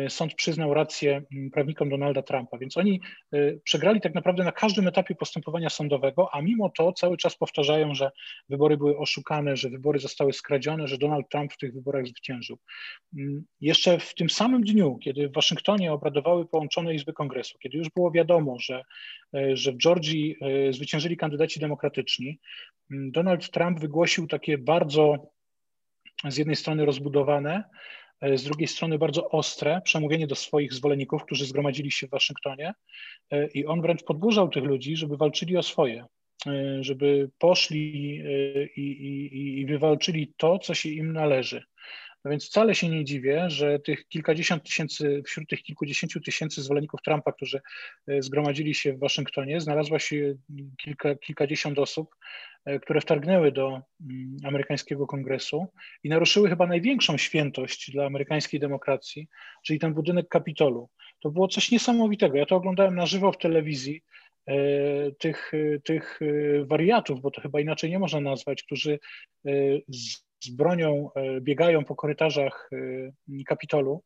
sąd 0.10 0.34
przyznał 0.36 0.74
rację 0.74 1.22
mm, 1.36 1.52
prawnikom 1.52 1.90
Donalda 1.90 2.22
Trumpa, 2.22 2.58
więc 2.58 2.78
oni 2.78 3.02
e, 3.34 3.58
przegrali 3.64 4.02
tak 4.02 4.16
naprawdę 4.16 4.44
na 4.44 4.52
każdym 4.52 4.88
etapie 4.88 5.16
postępowania 5.16 5.70
sądowego, 5.70 6.30
a 6.34 6.42
mimo 6.42 6.70
to 6.70 6.94
cały 6.94 7.18
czas 7.18 7.36
powtarzają, 7.36 7.96
że 7.96 8.12
wybory 8.50 8.78
były 8.78 8.98
oszukane, 8.98 9.58
że 9.58 9.70
wybory 9.70 10.00
zostały 10.00 10.34
skradzione, 10.34 10.88
że 10.88 10.98
Donald 10.98 11.30
Trump 11.30 11.54
w 11.54 11.58
tych 11.58 11.74
wyborach 11.74 12.08
zwyciężył. 12.08 12.58
Mm, 13.18 13.44
jeszcze 13.62 14.00
w 14.00 14.16
tym 14.16 14.30
samym 14.30 14.62
dniu, 14.62 14.98
kiedy 15.04 15.30
w 15.30 15.34
Waszyngtonie 15.34 15.94
obradowały 15.94 16.48
połączone 16.48 16.96
Izby 16.96 17.14
Kongresu, 17.14 17.58
kiedy 17.60 17.78
już 17.78 17.90
było 17.90 18.12
wiadomo, 18.12 18.60
że, 18.60 18.84
e, 19.36 19.58
że 19.58 19.72
w 19.72 19.78
Georgii 19.78 20.36
zwyciężyli 20.72 21.18
kandydaci 21.18 21.60
demokratyczni, 21.60 22.40
mm, 22.92 23.12
Donald 23.12 23.52
Trump 23.52 23.80
wygłosił 23.80 24.28
takie 24.28 24.58
bardzo 24.58 25.30
z 26.30 26.38
jednej 26.38 26.56
strony 26.56 26.86
rozbudowane, 26.86 27.64
E, 27.64 28.09
z 28.36 28.44
drugiej 28.44 28.68
strony 28.68 28.98
bardzo 28.98 29.30
ostre 29.30 29.82
przemówienie 29.84 30.28
do 30.28 30.36
swoich 30.36 30.74
zwolenników, 30.74 31.24
którzy 31.24 31.46
zgromadzili 31.46 31.92
się 31.92 32.08
w 32.08 32.10
Waszyngtonie 32.10 32.74
e, 33.32 33.48
i 33.48 33.66
on 33.66 33.82
wręcz 33.82 34.04
podburzał 34.04 34.50
tych 34.50 34.64
ludzi, 34.64 34.96
żeby 34.96 35.18
walczyli 35.18 35.58
o 35.58 35.64
swoje, 35.64 36.06
e, 36.48 36.84
żeby 36.84 37.30
poszli 37.38 37.96
i, 38.76 38.82
i, 38.82 39.60
i 39.60 39.66
wywalczyli 39.66 40.34
to, 40.38 40.60
co 40.60 40.74
się 40.74 40.90
im 40.90 41.14
należy. 41.14 41.64
No 42.26 42.32
więc 42.32 42.46
wcale 42.46 42.76
się 42.76 42.90
nie 42.90 43.06
dziwię, 43.06 43.50
że 43.50 43.80
tych 43.80 44.08
kilkadziesiąt 44.08 44.64
tysięcy, 44.64 45.24
wśród 45.26 45.50
tych 45.50 45.64
kilkudziesięciu 45.64 46.22
tysięcy 46.22 46.62
zwolenników 46.62 47.02
Trumpa, 47.02 47.32
którzy 47.32 47.62
zgromadzili 48.20 48.76
się 48.76 48.94
w 48.94 49.00
Waszyngtonie, 49.00 49.62
znalazła 49.62 50.00
się 50.00 50.36
kilka, 50.78 51.16
kilkadziesiąt 51.16 51.80
osób, 51.80 52.16
E, 52.66 52.80
które 52.80 53.02
wtargnęły 53.02 53.52
do 53.52 53.82
mm, 54.02 54.38
amerykańskiego 54.44 55.08
kongresu 55.08 55.68
i 56.04 56.10
naruszyły 56.10 56.50
chyba 56.50 56.68
największą 56.68 57.18
świętość 57.18 57.92
dla 57.92 58.06
amerykańskiej 58.06 58.60
demokracji, 58.60 59.28
czyli 59.66 59.80
ten 59.80 59.94
budynek 59.94 60.28
Kapitolu. 60.28 60.90
To 61.20 61.32
było 61.32 61.48
coś 61.48 61.72
niesamowitego. 61.72 62.38
Ja 62.38 62.46
to 62.46 62.56
oglądałem 62.56 62.96
na 62.96 63.06
żywo 63.06 63.32
w 63.32 63.38
telewizji. 63.38 64.02
E, 64.48 64.56
tych, 65.12 65.52
tych 65.84 66.20
e, 66.22 66.66
wariatów, 66.66 67.22
bo 67.22 67.32
to 67.32 67.42
chyba 67.42 67.62
inaczej 67.62 67.90
nie 67.90 68.00
można 68.00 68.20
nazwać, 68.20 68.64
którzy 68.64 69.00
z, 70.44 70.50
bronią 70.50 71.10
biegają 71.42 71.86
po 71.86 71.96
korytarzach 71.96 72.70
Kapitolu. 73.46 74.04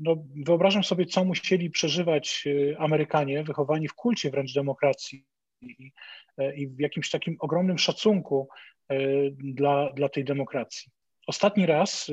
No, 0.00 0.24
wyobrażam 0.46 0.84
sobie, 0.84 1.06
co 1.06 1.24
musieli 1.24 1.70
przeżywać 1.70 2.44
Amerykanie, 2.78 3.44
wychowani 3.44 3.88
w 3.88 3.94
kulcie 3.94 4.30
wręcz 4.30 4.54
demokracji 4.54 5.24
i, 5.64 5.92
e, 6.36 6.66
w 6.66 6.80
jakimś 6.80 7.10
takim 7.10 7.36
ogromnym 7.40 7.78
szacunku 7.78 8.48
e, 8.88 8.96
dla, 9.30 9.92
dla 9.92 10.08
tej 10.08 10.24
demokracji. 10.24 10.92
Ostatni 11.26 11.66
raz 11.66 12.10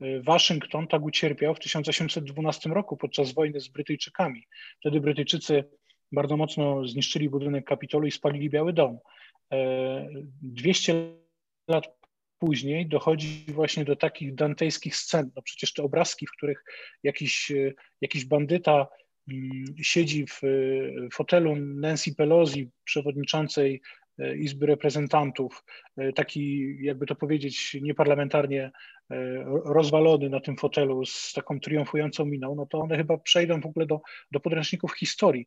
e, 0.00 0.20
Waszyngton 0.20 0.86
tak 0.86 1.02
ucierpiał 1.02 1.54
w 1.54 1.58
1812 1.58 2.70
roku 2.70 2.96
podczas 2.96 3.32
wojny 3.32 3.60
z 3.60 3.68
Brytyjczykami. 3.68 4.46
Wtedy 4.80 5.00
Brytyjczycy 5.00 5.64
bardzo 6.12 6.36
mocno 6.36 6.86
zniszczyli 6.86 7.28
budynek 7.28 7.64
Kapitolu 7.64 8.06
i 8.06 8.10
spalili 8.10 8.50
Biały 8.50 8.72
Dom. 8.72 8.98
200 10.42 10.94
lat 11.68 12.03
później 12.38 12.88
dochodzi 12.88 13.44
właśnie 13.48 13.84
do 13.84 13.96
takich 13.96 14.34
dantejskich 14.34 14.96
scen. 14.96 15.30
No 15.36 15.42
przecież 15.42 15.72
te 15.72 15.82
obrazki, 15.82 16.26
w 16.26 16.32
których 16.36 16.64
jakiś, 17.02 17.52
jakiś 18.00 18.24
bandyta 18.24 18.86
Mm, 19.28 19.64
siedzi 19.82 20.26
w 20.26 20.40
fotelu 21.12 21.56
Nancy 21.56 22.14
Pelosi, 22.14 22.70
przewodniczącej 22.84 23.82
e, 24.18 24.36
Izby 24.36 24.66
Reprezentantów, 24.66 25.64
e, 25.96 26.12
taki, 26.12 26.76
jakby 26.80 27.06
to 27.06 27.14
powiedzieć, 27.14 27.76
nieparlamentarnie 27.82 28.62
e, 28.62 29.44
rozwalony 29.64 30.28
na 30.28 30.40
tym 30.40 30.56
fotelu 30.56 31.06
z 31.06 31.32
taką 31.32 31.60
triumfującą 31.60 32.24
miną, 32.24 32.54
no 32.54 32.66
to 32.66 32.78
one 32.78 32.96
chyba 32.96 33.18
przejdą 33.18 33.60
w 33.60 33.66
ogóle 33.66 33.86
do, 33.86 34.00
do 34.30 34.40
podręczników 34.40 34.92
historii 34.92 35.46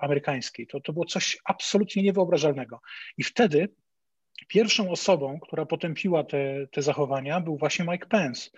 amerykańskiej. 0.00 0.66
To, 0.66 0.80
to 0.80 0.92
było 0.92 1.04
coś 1.04 1.38
absolutnie 1.44 2.02
niewyobrażalnego. 2.02 2.80
I 3.18 3.24
wtedy 3.24 3.68
pierwszą 4.48 4.90
osobą, 4.90 5.38
która 5.40 5.66
potępiła 5.66 6.24
te, 6.24 6.66
te 6.72 6.82
zachowania, 6.82 7.40
był 7.40 7.56
właśnie 7.58 7.84
Mike 7.84 8.06
Pence, 8.06 8.50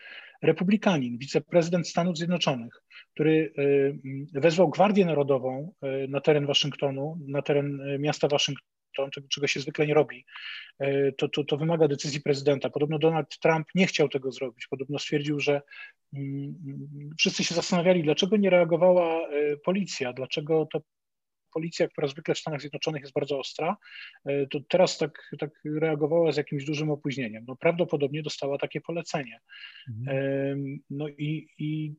republikanin, 0.43 1.19
wiceprezydent 1.19 1.89
Stanów 1.89 2.17
Zjednoczonych 2.17 2.83
który 3.19 3.53
y, 3.59 4.41
wezwał 4.41 4.69
Gwardię 4.69 5.05
Narodową 5.05 5.73
y, 6.05 6.09
na 6.09 6.21
teren 6.21 6.47
Waszyngtonu, 6.47 7.19
na 7.29 7.43
teren 7.43 7.81
y, 7.81 7.99
miasta 7.99 8.29
Waszyngton 8.29 8.69
to, 8.97 9.21
czego 9.29 9.47
się 9.47 9.61
zwykle 9.61 9.87
nie 9.87 9.95
robi, 9.95 10.25
to, 11.19 11.29
to, 11.29 11.45
to 11.45 11.57
wymaga 11.57 11.89
decyzji 11.89 12.21
prezydenta. 12.21 12.71
Podobno 12.71 12.99
Donald 12.99 13.39
Trump 13.39 13.67
nie 13.75 13.87
chciał 13.87 14.09
tego 14.09 14.33
zrobić. 14.33 14.67
Podobno 14.71 14.99
stwierdził, 14.99 15.41
że 15.41 15.63
mm, 16.15 16.55
wszyscy 17.19 17.45
się 17.45 17.55
zastanawiali, 17.55 18.03
dlaczego 18.03 18.37
nie 18.37 18.51
reagowała 18.51 19.29
policja, 19.65 20.13
dlaczego 20.13 20.69
to 20.73 20.81
policja, 21.53 21.89
która 21.89 22.09
zwykle 22.09 22.35
w 22.35 22.39
Stanach 22.39 22.61
Zjednoczonych 22.61 23.03
jest 23.03 23.15
bardzo 23.15 23.39
ostra, 23.39 23.77
e, 24.25 24.47
to 24.47 24.59
teraz 24.69 24.99
tak, 24.99 25.31
tak 25.39 25.51
reagowała 25.65 26.33
z 26.33 26.37
jakimś 26.37 26.65
dużym 26.65 26.91
opóźnieniem. 26.91 27.45
No, 27.49 27.57
prawdopodobnie 27.57 28.23
dostała 28.23 28.59
takie 28.59 28.81
polecenie. 28.81 29.41
Mhm. 29.89 30.79
No 30.91 31.09
i, 31.09 31.49
i 31.59 31.95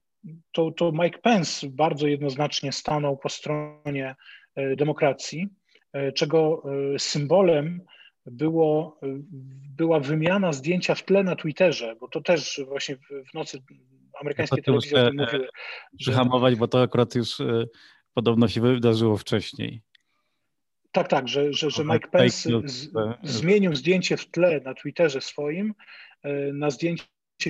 to, 0.51 0.71
to 0.71 0.91
Mike 0.91 1.19
Pence 1.19 1.67
bardzo 1.69 2.07
jednoznacznie 2.07 2.71
stanął 2.71 3.17
po 3.17 3.29
stronie 3.29 4.15
e, 4.55 4.75
demokracji, 4.75 5.47
e, 5.93 6.11
czego 6.11 6.63
symbolem 6.97 7.81
było, 8.25 8.99
była 9.77 9.99
wymiana 9.99 10.53
zdjęcia 10.53 10.95
w 10.95 11.03
tle 11.03 11.23
na 11.23 11.35
Twitterze, 11.35 11.95
bo 11.99 12.07
to 12.07 12.21
też 12.21 12.61
właśnie 12.67 12.95
w 13.31 13.33
nocy 13.33 13.59
amerykańskie 14.21 14.55
no 14.57 14.63
telewizje 14.63 15.01
o 15.01 15.07
tym 15.07 15.17
mówiły. 15.17 15.47
Przyhamować, 15.97 16.55
bo 16.55 16.67
to 16.67 16.81
akurat 16.81 17.15
już 17.15 17.37
podobno 18.13 18.47
się 18.47 18.61
wydarzyło 18.61 19.17
wcześniej. 19.17 19.81
Tak, 20.91 21.07
tak, 21.07 21.27
że, 21.27 21.53
że, 21.53 21.69
że 21.69 21.83
Mike 21.85 22.07
Pence 22.07 22.49
z, 22.65 22.91
zmienił 23.23 23.75
zdjęcie 23.75 24.17
w 24.17 24.31
tle 24.31 24.61
na 24.65 24.73
Twitterze 24.73 25.21
swoim 25.21 25.73
e, 26.23 26.53
na 26.53 26.69
zdjęcie 26.69 27.05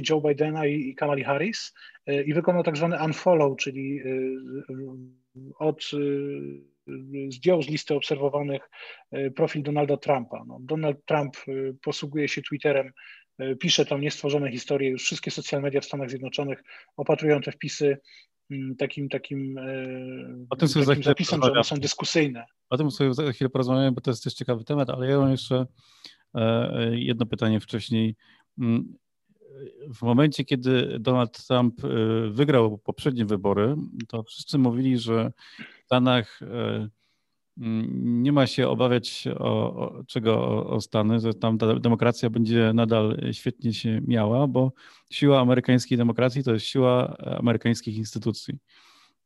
Joe 0.10 0.22
Bidena 0.22 0.66
i, 0.66 0.96
Kamali 0.96 1.24
Harris 1.24 1.74
e, 2.06 2.24
i 2.24 2.34
wykonał 2.34 2.64
tak 2.64 2.78
zwany 2.78 3.04
unfollow, 3.04 3.58
czyli 3.58 4.00
e, 4.00 4.04
od, 5.60 5.92
zdjął 7.30 7.62
z 7.62 7.68
listy 7.70 7.96
obserwowanych 7.96 8.70
profil 9.36 9.64
Donalda 9.64 9.98
Trumpa. 9.98 10.44
No, 10.48 10.58
Donald 10.62 11.06
Trump 11.06 11.38
posługuje 11.82 12.28
się 12.28 12.42
Twitterem, 12.42 12.92
pisze 13.60 13.86
tam 13.86 14.02
niestworzone 14.02 14.52
historie, 14.52 14.90
już 14.90 15.04
wszystkie 15.04 15.32
social 15.32 15.62
media 15.62 15.82
w 15.82 15.86
Stanach 15.86 16.10
Zjednoczonych 16.10 16.64
opatrują 16.98 17.42
te 17.42 17.52
wpisy 17.52 17.98
takim, 18.78 19.10
takim, 19.10 19.58
e, 19.58 20.46
o 20.50 20.56
tym 20.56 20.68
sobie 20.68 20.86
takim 20.86 21.04
zapisem, 21.04 21.42
że 21.44 21.52
one 21.52 21.64
są 21.64 21.76
dyskusyjne. 21.76 22.46
O 22.70 22.78
tym 22.78 22.92
sobie 22.92 23.14
za 23.14 23.32
chwilę 23.32 23.50
porozmawiamy, 23.50 23.92
bo 23.92 24.02
to 24.02 24.12
jest 24.12 24.24
też 24.24 24.34
ciekawy 24.34 24.64
temat, 24.64 24.90
ale 24.90 25.10
ja 25.10 25.20
mam 25.20 25.32
jeszcze 25.32 25.66
e, 26.36 26.40
e, 26.40 27.00
jedno 27.00 27.26
pytanie 27.26 27.60
wcześniej. 27.60 28.16
Mm, 28.60 28.94
w 29.94 30.02
momencie, 30.02 30.46
kiedy 30.46 30.98
Donald 31.00 31.48
Trump 31.48 31.82
wygrał 32.30 32.78
poprzednie 32.78 33.26
wybory, 33.26 33.76
to 34.08 34.24
wszyscy 34.24 34.58
mówili, 34.58 34.98
że 34.98 35.32
w 35.82 35.86
Stanach 35.86 36.40
Mm, 36.42 36.90
nie 37.60 38.32
ma 38.32 38.48
się 38.48 38.68
obawiać 38.68 39.28
o, 39.38 39.76
o 39.76 40.04
czego 40.08 40.48
o, 40.48 40.70
o, 40.70 40.82
Stany, 40.82 41.20
że 41.20 41.34
tam 41.34 41.58
ta 41.58 41.80
demokracja 41.80 42.30
będzie 42.30 42.72
nadal 42.74 43.22
świetnie 43.32 43.74
się 43.74 44.02
miała, 44.08 44.48
bo 44.48 44.72
siła 45.10 45.40
amerykańskiej 45.40 45.98
demokracji 45.98 46.44
to 46.44 46.54
jest 46.54 46.66
siła 46.66 47.18
amerykańskich 47.18 47.98
instytucji. 47.98 48.58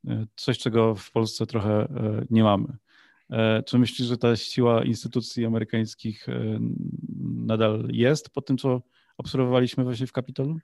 E, 0.08 0.26
coś, 0.36 0.58
czego 0.58 0.96
w 0.96 1.12
Polsce 1.12 1.46
trochę 1.46 1.82
e, 1.82 2.26
nie 2.30 2.44
mamy. 2.44 2.78
E, 3.30 3.64
czy 3.64 3.80
myślisz, 3.80 4.08
że 4.08 4.18
ta 4.18 4.36
siła 4.36 4.84
instytucji 4.84 5.46
amerykańskich 5.46 6.28
nadal 7.20 7.88
jest 7.92 8.30
po 8.30 8.42
tym, 8.42 8.58
co 8.58 8.82
obserwowaliśmy 9.18 9.84
właśnie 9.84 10.08
w 10.08 10.12
Kapitolu? 10.12 10.60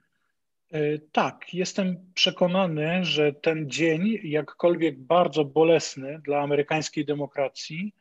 E, 0.72 0.98
tak, 1.12 1.54
jestem 1.54 1.96
przekonany, 2.14 3.04
że 3.04 3.32
ten 3.32 3.70
dzień, 3.70 4.18
jakkolwiek 4.22 4.98
bardzo 4.98 5.44
bolesny 5.44 6.20
dla 6.24 6.40
amerykańskiej 6.40 7.04
demokracji, 7.04 7.94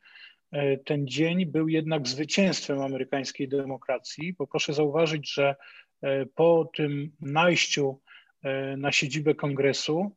e, 0.51 0.77
ten 0.77 1.07
dzień 1.07 1.45
był 1.45 1.67
jednak 1.67 2.07
zwycięstwem 2.07 2.81
amerykańskiej 2.81 3.47
demokracji, 3.47 4.33
bo 4.33 4.47
proszę 4.47 4.73
zauważyć, 4.73 5.33
że 5.33 5.55
e, 6.01 6.25
po 6.25 6.69
tym 6.75 7.11
najściu 7.21 7.99
na 8.77 8.91
siedzibę 8.91 9.35
kongresu, 9.35 10.15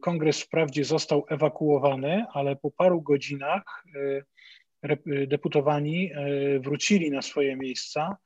kongres 0.00 0.42
wprawdzie 0.42 0.84
został 0.84 1.26
ewakuowany, 1.28 2.24
ale 2.32 2.56
po 2.56 2.70
paru 2.70 3.02
godzinach 3.02 3.84
deputowani 5.26 6.10
wrócili 6.60 7.10
na 7.10 7.22
swoje 7.22 7.56
miejsca 7.56 8.16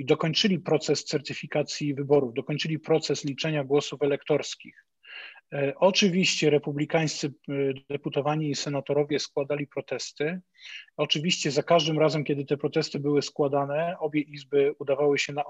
i 0.00 0.04
dokończyli 0.04 0.58
proces 0.58 1.04
certyfikacji 1.04 1.94
wyborów, 1.94 2.34
dokończyli 2.34 2.78
proces 2.78 3.24
liczenia 3.24 3.64
głosów 3.64 4.02
elektorskich. 4.02 4.86
E, 5.52 5.72
oczywiście 5.76 6.50
republikańscy 6.50 7.26
e, 7.26 7.52
deputowani 7.90 8.50
i 8.50 8.54
senatorowie 8.54 9.18
składali 9.18 9.66
protesty. 9.66 10.40
Oczywiście 10.96 11.50
za 11.50 11.62
każdym 11.62 11.98
razem, 11.98 12.24
kiedy 12.24 12.44
te 12.44 12.56
protesty 12.56 13.00
były 13.00 13.22
składane, 13.22 13.96
obie 13.98 14.20
izby 14.20 14.74
udawały 14.78 15.18
się 15.18 15.32
na 15.32 15.44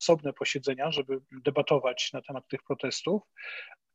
osobne 0.00 0.32
posiedzenia, 0.32 0.90
żeby 0.90 1.20
debatować 1.44 2.12
na 2.12 2.22
temat 2.22 2.48
tych 2.48 2.62
protestów, 2.62 3.22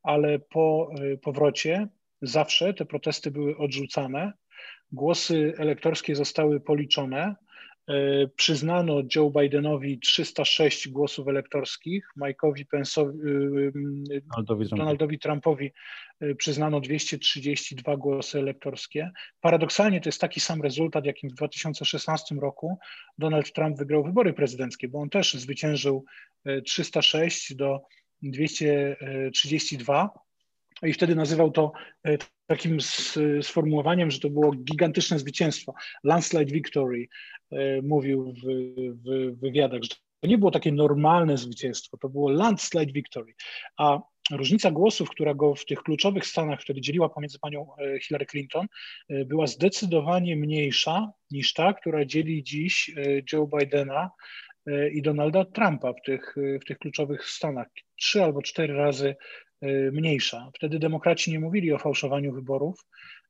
ale 0.03 0.39
po 0.39 0.89
e, 0.91 1.17
powrocie 1.17 1.87
zawsze 2.21 2.73
te 2.73 2.85
protesty 2.85 3.31
były 3.31 3.57
odrzucane. 3.57 4.33
Głosy 4.91 5.53
elektorskie 5.57 6.15
zostały 6.15 6.59
policzone 6.59 7.35
przyznano 8.35 9.01
Joe 9.15 9.29
Bidenowi 9.29 9.99
306 9.99 10.89
głosów 10.89 11.27
elektorskich, 11.27 12.07
Mike'owi 12.17 12.65
Pence'owi, 12.73 13.09
e, 13.09 14.17
e, 14.17 14.21
Donaldowi, 14.21 14.65
Donaldowi 14.69 15.19
Trumpowi 15.19 15.71
przyznano 16.37 16.81
232 16.81 17.97
głosy 17.97 18.39
elektorskie. 18.39 19.11
Paradoksalnie 19.41 20.01
to 20.01 20.09
jest 20.09 20.21
taki 20.21 20.39
sam 20.39 20.61
rezultat, 20.61 21.05
jakim 21.05 21.29
w 21.29 21.33
2016 21.33 22.35
roku 22.35 22.79
Donald 23.17 23.53
Trump 23.53 23.77
wygrał 23.77 24.03
wybory 24.03 24.33
prezydenckie, 24.33 24.87
bo 24.87 24.99
on 24.99 25.09
też 25.09 25.33
zwyciężył 25.33 26.05
306 26.65 27.55
do 27.55 27.81
232 28.21 30.09
i 30.83 30.93
wtedy 30.93 31.15
nazywał 31.15 31.51
to 31.51 31.71
takim 32.47 32.77
sformułowaniem, 33.41 34.11
że 34.11 34.19
to 34.19 34.29
było 34.29 34.51
gigantyczne 34.51 35.19
zwycięstwo, 35.19 35.73
landslide 36.03 36.51
victory, 36.53 37.07
e, 37.51 37.81
mówił 37.81 38.33
w, 38.33 38.47
w 39.05 39.39
wywiadach, 39.39 39.83
że 39.83 39.89
to 39.89 40.27
nie 40.27 40.37
było 40.37 40.51
takie 40.51 40.71
normalne 40.71 41.37
zwycięstwo, 41.37 41.97
to 41.97 42.09
było 42.09 42.31
landslide 42.31 42.91
victory, 42.91 43.33
a 43.77 43.99
różnica 44.31 44.71
głosów, 44.71 45.09
która 45.09 45.33
go 45.33 45.55
w 45.55 45.65
tych 45.65 45.79
kluczowych 45.79 46.25
stanach 46.25 46.61
wtedy 46.61 46.81
dzieliła 46.81 47.09
pomiędzy 47.09 47.39
panią 47.39 47.67
e, 47.77 47.99
Hillary 47.99 48.25
Clinton, 48.25 48.67
e, 49.09 49.25
była 49.25 49.47
zdecydowanie 49.47 50.35
mniejsza 50.35 51.11
niż 51.31 51.53
ta, 51.53 51.73
która 51.73 52.05
dzieli 52.05 52.43
dziś 52.43 52.91
Joe 53.33 53.47
Bidena 53.47 54.11
i 54.93 55.01
Donalda 55.01 55.45
Trumpa 55.45 55.93
w 55.93 56.01
tych, 56.05 56.35
w 56.61 56.65
tych 56.65 56.77
kluczowych 56.77 57.25
stanach. 57.25 57.67
Trzy 57.95 58.23
albo 58.23 58.41
cztery 58.41 58.73
razy 58.73 59.15
mniejsza. 59.91 60.51
Wtedy 60.55 60.79
demokraci 60.79 61.31
nie 61.31 61.39
mówili 61.39 61.73
o 61.73 61.77
fałszowaniu 61.77 62.33
wyborów. 62.33 62.85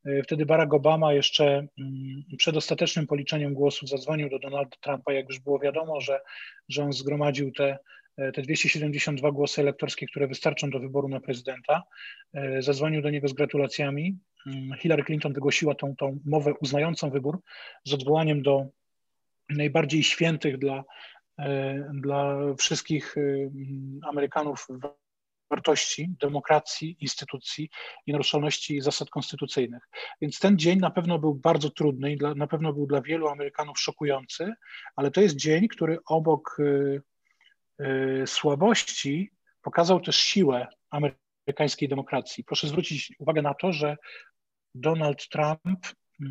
Y, 0.08 0.22
wtedy 0.24 0.46
Barack 0.46 0.74
Obama 0.74 1.14
jeszcze 1.14 1.46
mm, 1.46 2.24
przed 2.38 2.58
ostatecznym 2.58 3.08
policzeniem 3.08 3.54
głosów 3.54 3.90
zadzwonił 3.90 4.30
do 4.30 4.40
Donalda 4.40 4.78
Trumpa, 4.82 5.14
jak 5.14 5.30
już 5.30 5.40
było 5.40 5.60
wiadomo, 5.60 6.02
że, 6.02 6.22
że 6.70 6.84
on 6.84 6.94
zgromadził 6.94 7.52
te, 7.52 7.78
y, 8.20 8.32
te 8.32 8.42
272 8.42 9.32
głosy 9.32 9.62
elektorskie, 9.62 10.06
które 10.08 10.28
wystarczą 10.28 10.70
do 10.70 10.80
wyboru 10.80 11.08
na 11.08 11.20
prezydenta. 11.20 11.84
Zadzwonił 12.60 13.02
do 13.02 13.10
niego 13.10 13.28
z 13.28 13.34
gratulacjami. 13.34 14.18
Mm, 14.48 14.78
Hillary 14.78 15.04
Clinton 15.04 15.34
wygłosiła 15.34 15.76
tą, 15.76 15.96
tą 15.96 16.20
mowę 16.26 16.54
uznającą 16.62 17.10
wybór 17.10 17.40
z 17.86 17.94
odwołaniem 17.94 18.42
do 18.42 18.66
najbardziej 19.50 20.04
świętych 20.04 20.58
dla, 20.58 20.84
dla 21.94 22.38
wszystkich 22.58 23.16
Amerykanów 24.10 24.68
wartości, 25.54 26.10
demokracji, 26.20 26.98
instytucji 27.00 27.70
i 28.06 28.12
naruszalności 28.12 28.82
zasad 28.82 29.10
konstytucyjnych. 29.10 29.84
Więc 30.22 30.40
ten 30.40 30.58
dzień 30.58 30.80
na 30.80 30.92
pewno 30.92 31.20
był 31.20 31.36
bardzo 31.36 31.70
trudny 31.70 32.12
i 32.12 32.18
dla, 32.18 32.36
na 32.36 32.48
pewno 32.48 32.74
był 32.74 32.88
dla 32.88 33.02
wielu 33.02 33.28
Amerykanów 33.28 33.80
szokujący, 33.80 34.54
ale 34.96 35.12
to 35.12 35.22
jest 35.22 35.36
dzień, 35.36 35.68
który 35.68 35.98
obok 36.06 36.58
y, 36.60 37.02
y, 37.82 38.28
słabości 38.28 39.32
pokazał 39.62 40.00
też 40.00 40.16
siłę 40.16 40.68
amerykańskiej 40.90 41.90
demokracji. 41.90 42.44
Proszę 42.44 42.68
zwrócić 42.68 43.14
uwagę 43.20 43.42
na 43.42 43.54
to, 43.54 43.72
że 43.72 43.98
Donald 44.76 45.30
Trump 45.30 45.86
y, 46.22 46.26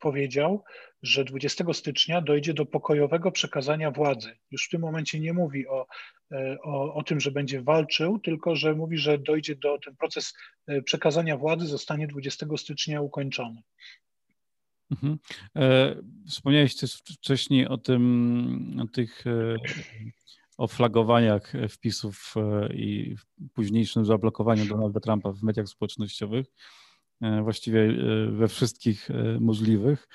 powiedział, 0.00 0.64
że 1.02 1.24
20 1.24 1.64
stycznia 1.72 2.20
dojdzie 2.20 2.54
do 2.54 2.66
pokojowego 2.66 3.32
przekazania 3.32 3.90
władzy. 3.90 4.38
Już 4.50 4.66
w 4.66 4.70
tym 4.70 4.80
momencie 4.80 5.20
nie 5.20 5.32
mówi 5.32 5.68
o, 5.68 5.86
e, 6.32 6.56
o, 6.62 6.94
o 6.94 7.02
tym, 7.02 7.20
że 7.20 7.30
będzie 7.30 7.62
walczył, 7.62 8.18
tylko 8.18 8.56
że 8.56 8.74
mówi, 8.74 8.98
że 8.98 9.18
dojdzie 9.18 9.56
do, 9.56 9.78
ten 9.78 9.96
proces 9.96 10.34
e, 10.66 10.82
przekazania 10.82 11.36
władzy 11.36 11.66
zostanie 11.66 12.06
20 12.06 12.46
stycznia 12.56 13.00
ukończony. 13.00 13.62
Mhm. 14.90 15.18
E, 15.56 15.96
wspomniałeś 16.28 16.76
też 16.76 16.94
wcześniej 16.94 17.68
o 17.68 17.78
tym, 17.78 18.80
o 18.82 18.86
tych 18.86 19.24
o 20.58 20.66
flagowaniach 20.66 21.52
wpisów 21.68 22.34
i 22.74 23.16
późniejszym 23.54 24.04
zablokowaniu 24.04 24.66
Donalda 24.66 25.00
Trumpa 25.00 25.32
w 25.32 25.42
mediach 25.42 25.68
społecznościowych. 25.68 26.46
E, 27.22 27.42
właściwie 27.42 27.80
e, 27.80 28.26
we 28.30 28.48
wszystkich 28.48 29.10
e, 29.10 29.40
możliwych. 29.40 30.08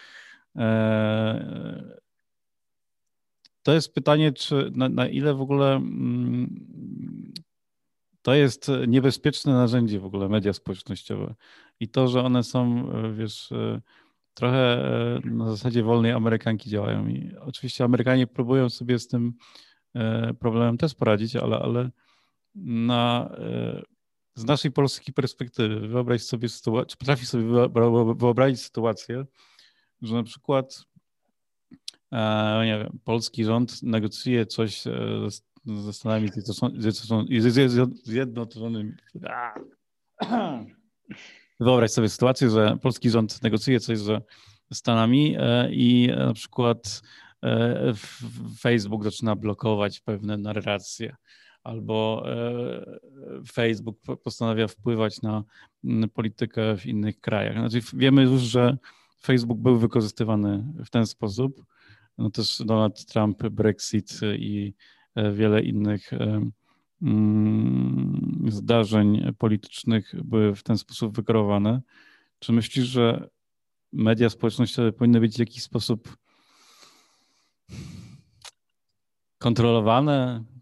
To 3.63 3.73
jest 3.73 3.93
pytanie, 3.93 4.33
czy 4.33 4.71
na, 4.75 4.89
na 4.89 5.07
ile 5.07 5.33
w 5.33 5.41
ogóle 5.41 5.75
mm, 5.75 7.33
to 8.21 8.33
jest 8.33 8.71
niebezpieczne 8.87 9.53
narzędzie 9.53 9.99
w 9.99 10.05
ogóle 10.05 10.29
media 10.29 10.53
społecznościowe 10.53 11.35
i 11.79 11.89
to, 11.89 12.07
że 12.07 12.23
one 12.23 12.43
są, 12.43 12.89
wiesz, 13.13 13.49
trochę 14.33 14.81
na 15.23 15.49
zasadzie 15.51 15.83
wolnej 15.83 16.11
Amerykanki 16.11 16.69
działają 16.69 17.07
i 17.07 17.35
oczywiście 17.39 17.83
Amerykanie 17.83 18.27
próbują 18.27 18.69
sobie 18.69 18.99
z 18.99 19.07
tym 19.07 19.33
problemem 20.39 20.77
też 20.77 20.95
poradzić, 20.95 21.35
ale, 21.35 21.59
ale 21.59 21.89
na, 22.55 23.35
z 24.35 24.45
naszej 24.45 24.71
polskiej 24.71 25.13
perspektywy 25.13 25.87
wyobraź 25.87 26.23
sobie 26.23 26.49
sytuację, 26.49 26.97
potrafi 26.97 27.25
sobie 27.25 27.43
wyobrazić 28.15 28.61
sytuację, 28.61 29.25
że 30.01 30.15
na 30.15 30.23
przykład 30.23 30.83
e, 32.11 32.65
nie 32.65 32.79
wiem, 32.79 32.99
polski 33.03 33.43
rząd 33.45 33.83
negocjuje 33.83 34.45
coś 34.45 34.87
e, 34.87 35.27
ze 35.65 35.93
Stanami 35.93 36.29
Zjednoczonymi. 38.03 38.93
Wyobraź 41.59 41.91
sobie 41.91 42.09
sytuację, 42.09 42.49
że 42.49 42.77
polski 42.81 43.09
rząd 43.09 43.43
negocjuje 43.43 43.79
coś 43.79 43.99
ze 43.99 44.21
Stanami 44.73 45.35
e, 45.39 45.69
i 45.71 46.07
na 46.17 46.33
przykład 46.33 47.01
Facebook 48.59 49.03
zaczyna 49.03 49.35
blokować 49.35 49.99
pewne 49.99 50.37
narracje 50.37 51.15
albo 51.65 52.25
Facebook 53.53 53.97
postanawia 54.23 54.67
wpływać 54.67 55.21
na 55.21 55.43
politykę 56.13 56.77
w 56.77 56.85
innych 56.85 57.19
krajach. 57.19 57.69
Znaczy 57.69 57.87
wiemy 57.93 58.23
już, 58.23 58.41
że 58.41 58.77
Facebook 59.21 59.59
był 59.59 59.77
wykorzystywany 59.79 60.73
w 60.85 60.89
ten 60.89 61.05
sposób. 61.05 61.65
No 62.17 62.29
też 62.29 62.61
Donald 62.65 63.05
Trump, 63.05 63.43
Brexit 63.43 64.19
i 64.37 64.73
e, 65.15 65.31
wiele 65.31 65.61
innych 65.61 66.13
e, 66.13 66.49
mm, 67.01 68.45
zdarzeń 68.47 69.33
politycznych 69.37 70.15
były 70.23 70.55
w 70.55 70.63
ten 70.63 70.77
sposób 70.77 71.15
wykreowane. 71.15 71.81
Czy 72.39 72.53
myślisz, 72.53 72.85
że 72.85 73.29
media 73.93 74.29
społecznościowe 74.29 74.91
powinny 74.91 75.19
być 75.19 75.35
w 75.35 75.39
jakiś 75.39 75.63
sposób 75.63 76.17
kontrolowane, 79.37 80.43
e, 80.49 80.54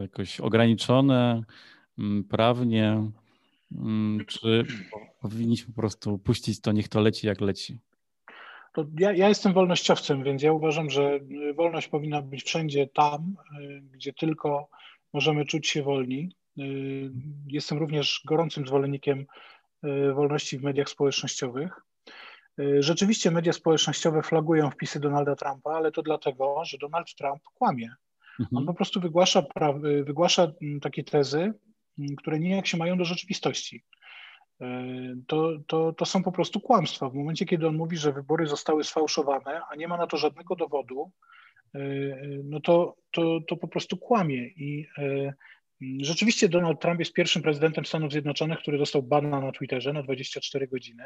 jakoś 0.00 0.40
ograniczone 0.40 1.42
mm, 1.98 2.24
prawnie, 2.24 3.10
mm, 3.72 4.24
czy 4.26 4.64
powinniśmy 5.20 5.74
po 5.74 5.80
prostu 5.80 6.18
puścić 6.18 6.60
to, 6.60 6.72
niech 6.72 6.88
to 6.88 7.00
leci 7.00 7.26
jak 7.26 7.40
leci? 7.40 7.78
Ja, 8.98 9.12
ja, 9.12 9.28
jestem 9.28 9.52
wolnościowcem, 9.52 10.24
więc 10.24 10.42
ja 10.42 10.52
uważam, 10.52 10.90
że 10.90 11.20
wolność 11.54 11.88
powinna 11.88 12.22
być 12.22 12.44
wszędzie 12.44 12.86
tam, 12.86 13.36
y, 13.60 13.80
gdzie 13.92 14.12
tylko 14.12 14.68
możemy 15.12 15.44
czuć 15.44 15.68
się 15.68 15.82
wolni. 15.82 16.36
Y, 16.58 17.10
jestem 17.46 17.78
również 17.78 18.22
gorącym 18.26 18.66
zwolennikiem 18.66 19.26
y, 19.84 20.12
wolności 20.12 20.58
w 20.58 20.62
mediach 20.62 20.88
społecznościowych. 20.88 21.80
Rzeczywiście 22.78 23.30
media 23.30 23.52
społecznościowe 23.52 24.22
flagują 24.22 24.70
wpisy 24.70 25.00
Donalda 25.00 25.36
Trumpa, 25.36 25.70
ale 25.70 25.92
to 25.92 26.02
dlatego, 26.02 26.64
że 26.64 26.78
Donald 26.78 27.14
Trump 27.14 27.42
kłamie. 27.54 27.94
Mhm. 28.40 28.56
On 28.56 28.66
po 28.66 28.74
prostu 28.74 29.00
wygłasza, 29.00 29.42
wygłasza 30.04 30.52
mm, 30.62 30.80
takie 30.80 31.04
tezy, 31.04 31.40
mm, 31.98 32.16
które 32.16 32.38
nijak 32.38 32.66
się 32.66 32.76
mają 32.76 32.98
do 32.98 33.04
rzeczywistości. 33.04 33.84
E, 34.60 34.84
to, 35.26 35.52
to, 35.66 35.92
to 35.92 36.04
są 36.04 36.22
po 36.22 36.32
prostu 36.32 36.60
kłamstwa. 36.60 37.08
W 37.08 37.14
momencie, 37.14 37.46
kiedy 37.46 37.66
on 37.66 37.76
mówi, 37.76 37.96
że 37.96 38.12
wybory 38.12 38.46
zostały 38.46 38.84
sfałszowane, 38.84 39.60
a 39.70 39.76
nie 39.76 39.88
ma 39.88 39.96
na 39.96 40.06
to 40.06 40.16
żadnego 40.16 40.56
dowodu, 40.56 41.12
e, 41.74 41.80
no 42.44 42.60
to, 42.60 42.96
to, 43.10 43.40
to 43.48 43.56
po 43.56 43.68
prostu 43.68 43.96
kłamie. 43.96 44.46
I 44.46 44.86
Rzeczywiście 45.80 46.48
Donald 46.48 46.80
Trump 46.80 46.98
jest 46.98 47.12
pierwszym 47.12 47.42
prezydentem 47.42 47.84
Stanów 47.84 48.12
Zjednoczonych, 48.12 48.58
który 48.58 48.78
dostał 48.78 49.02
bana 49.02 49.40
na 49.40 49.52
Twitterze 49.52 49.92
na 49.92 50.02
24 50.02 50.68
godziny, 50.68 51.04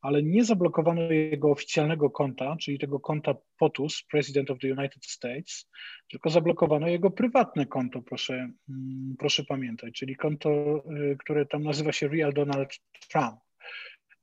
ale 0.00 0.22
nie 0.22 0.44
zablokowano 0.44 1.02
jego 1.02 1.50
oficjalnego 1.50 2.10
konta, 2.10 2.56
czyli 2.60 2.78
tego 2.78 3.00
konta 3.00 3.34
POTUS, 3.58 4.02
President 4.10 4.50
of 4.50 4.58
the 4.58 4.72
United 4.72 5.06
States, 5.06 5.70
tylko 6.10 6.30
zablokowano 6.30 6.88
jego 6.88 7.10
prywatne 7.10 7.66
konto, 7.66 8.02
proszę, 8.02 8.34
mm, 8.68 9.14
proszę 9.18 9.44
pamiętać, 9.44 9.94
czyli 9.94 10.16
konto, 10.16 10.82
y, 11.12 11.16
które 11.18 11.46
tam 11.46 11.62
nazywa 11.62 11.92
się 11.92 12.08
Real 12.08 12.32
Donald 12.32 12.70
Trump. 13.10 13.36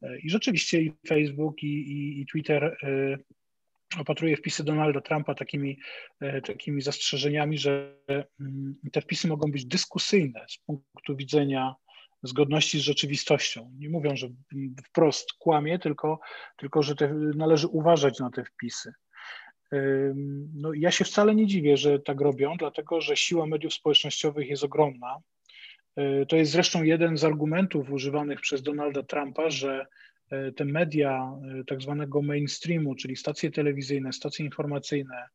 Y, 0.03 0.19
I 0.23 0.29
rzeczywiście 0.29 0.81
i 0.81 0.93
Facebook, 1.07 1.63
i, 1.63 1.67
i, 1.67 2.21
i 2.21 2.25
Twitter 2.25 2.77
opatruję 3.97 4.37
wpisy 4.37 4.63
Donalda 4.63 5.01
Trumpa 5.01 5.35
takimi, 5.35 5.79
e, 6.19 6.41
takimi 6.41 6.81
zastrzeżeniami, 6.81 7.57
że 7.57 7.95
mm, 8.39 8.75
te 8.91 9.01
wpisy 9.01 9.27
mogą 9.27 9.51
być 9.51 9.65
dyskusyjne 9.65 10.45
z 10.49 10.57
punktu 10.57 11.15
widzenia 11.15 11.75
zgodności 12.23 12.79
z 12.79 12.81
rzeczywistością. 12.81 13.71
Nie 13.77 13.89
mówią, 13.89 14.15
że 14.15 14.27
wprost 14.85 15.33
kłamie, 15.33 15.79
tylko, 15.79 16.19
tylko 16.57 16.83
że 16.83 16.95
te, 16.95 17.13
należy 17.13 17.67
uważać 17.67 18.19
na 18.19 18.29
te 18.29 18.43
wpisy. 18.43 18.93
No, 20.53 20.73
ja 20.73 20.91
się 20.91 21.05
wcale 21.05 21.35
nie 21.35 21.47
dziwię, 21.47 21.77
że 21.77 21.99
tak 21.99 22.21
robią, 22.21 22.55
dlatego 22.59 23.01
że 23.01 23.17
siła 23.17 23.45
mediów 23.45 23.73
społecznościowych 23.73 24.49
jest 24.49 24.63
ogromna. 24.63 25.17
E, 25.95 26.25
to 26.25 26.35
jest 26.35 26.51
zresztą 26.51 26.83
jeden 26.83 27.17
z 27.17 27.23
argumentów 27.23 27.91
używanych 27.91 28.41
przez 28.41 28.61
Donalda 28.61 29.03
Trumpa, 29.03 29.49
że 29.49 29.87
te 30.55 30.65
media 30.65 31.33
e, 31.59 31.63
tak 31.63 31.81
zwanego 31.81 32.21
mainstreamu, 32.21 32.95
czyli 32.95 33.15
stacje 33.15 33.51
telewizyjne, 33.51 34.13
stacje 34.13 34.45
informacyjne, 34.45 35.27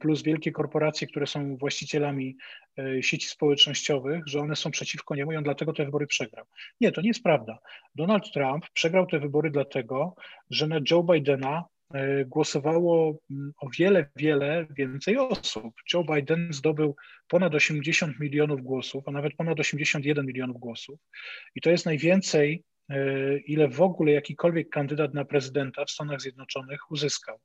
plus 0.00 0.22
wielkie 0.22 0.52
korporacje, 0.52 1.06
które 1.06 1.26
są 1.26 1.56
właścicielami 1.56 2.36
e, 2.78 3.02
sieci 3.02 3.28
społecznościowych, 3.28 4.22
że 4.26 4.40
one 4.40 4.56
są 4.56 4.70
przeciwko 4.70 5.14
niemu 5.14 5.32
i 5.32 5.36
on 5.36 5.44
dlatego 5.44 5.72
te 5.72 5.84
wybory 5.84 6.06
przegrał. 6.06 6.44
Nie, 6.80 6.92
to 6.92 7.00
nie 7.00 7.08
jest 7.08 7.22
prawda. 7.22 7.58
Donald 7.94 8.32
Trump 8.32 8.64
przegrał 8.72 9.06
te 9.06 9.18
wybory 9.18 9.50
dlatego, 9.50 10.14
że 10.50 10.66
na 10.66 10.78
Joe 10.90 11.02
Bidena 11.02 11.64
głosowało 12.26 13.18
o 13.60 13.68
wiele, 13.78 14.06
wiele 14.16 14.66
więcej 14.76 15.18
osób. 15.18 15.74
Joe 15.92 16.04
Biden 16.04 16.48
zdobył 16.52 16.96
ponad 17.28 17.54
80 17.54 18.20
milionów 18.20 18.62
głosów, 18.62 19.08
a 19.08 19.10
nawet 19.10 19.34
ponad 19.34 19.60
81 19.60 20.26
milionów 20.26 20.58
głosów. 20.58 21.00
I 21.54 21.60
to 21.60 21.70
jest 21.70 21.86
najwięcej 21.86 22.64
E, 22.71 22.71
ile 23.46 23.68
w 23.68 23.82
ogóle 23.82 24.12
jakikolwiek 24.12 24.68
kandydat 24.68 25.14
na 25.14 25.24
prezydenta 25.24 25.84
w 25.84 25.90
Stanach 25.90 26.20
Zjednoczonych 26.20 26.90
uzyskał. 26.90 27.38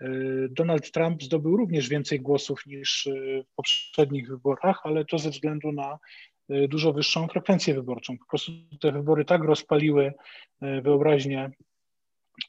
E, 0.00 0.08
Donald 0.50 0.90
Trump 0.90 1.22
zdobył 1.22 1.56
również 1.56 1.88
więcej 1.88 2.20
głosów 2.20 2.66
niż 2.66 3.06
e, 3.06 3.10
w 3.42 3.54
poprzednich 3.54 4.28
wyborach, 4.28 4.80
ale 4.84 5.04
to 5.04 5.18
ze 5.18 5.30
względu 5.30 5.72
na 5.72 5.98
dużo 6.68 6.92
wyższą 6.92 7.28
frekwencję 7.28 7.74
wyborczą. 7.74 8.18
Po 8.18 8.26
prostu 8.26 8.52
te 8.80 8.92
wybory 8.92 9.24
tak 9.24 9.44
rozpaliły 9.44 10.12
wyobraźnię 10.82 11.50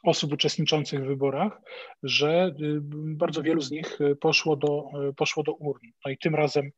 osób 0.03 0.33
uczestniczących 0.33 1.03
w 1.03 1.07
wyborach, 1.07 1.61
że 2.03 2.55
bardzo 2.93 3.43
wielu 3.43 3.61
z 3.61 3.71
nich 3.71 3.99
poszło 4.21 4.55
do, 4.55 4.83
poszło 5.17 5.43
do 5.43 5.53
urn. 5.53 5.87
No 6.05 6.11
i 6.11 6.17
tym 6.17 6.35
razem, 6.35 6.71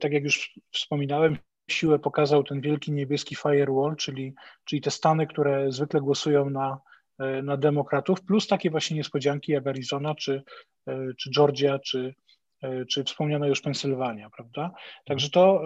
tak 0.00 0.12
jak 0.12 0.24
już 0.24 0.60
wspominałem, 0.72 1.38
siłę 1.68 1.98
pokazał 1.98 2.44
ten 2.44 2.60
wielki 2.60 2.92
niebieski 2.92 3.36
firewall, 3.36 3.96
czyli, 3.96 4.34
czyli 4.64 4.82
te 4.82 4.90
stany, 4.90 5.26
które 5.26 5.72
zwykle 5.72 6.00
głosują 6.00 6.50
na, 6.50 6.80
e, 7.18 7.42
na 7.42 7.56
demokratów, 7.56 8.22
plus 8.22 8.46
takie 8.46 8.70
właśnie 8.70 8.96
niespodzianki 8.96 9.52
jak 9.52 9.66
Arizona, 9.66 10.14
czy, 10.14 10.42
e, 10.86 11.14
czy 11.18 11.30
Georgia, 11.30 11.78
czy, 11.78 12.14
e, 12.62 12.84
czy 12.84 13.04
wspomniana 13.04 13.46
już 13.46 13.60
Pensylwania, 13.60 14.30
prawda? 14.30 14.70
Także 15.04 15.30
to, 15.30 15.62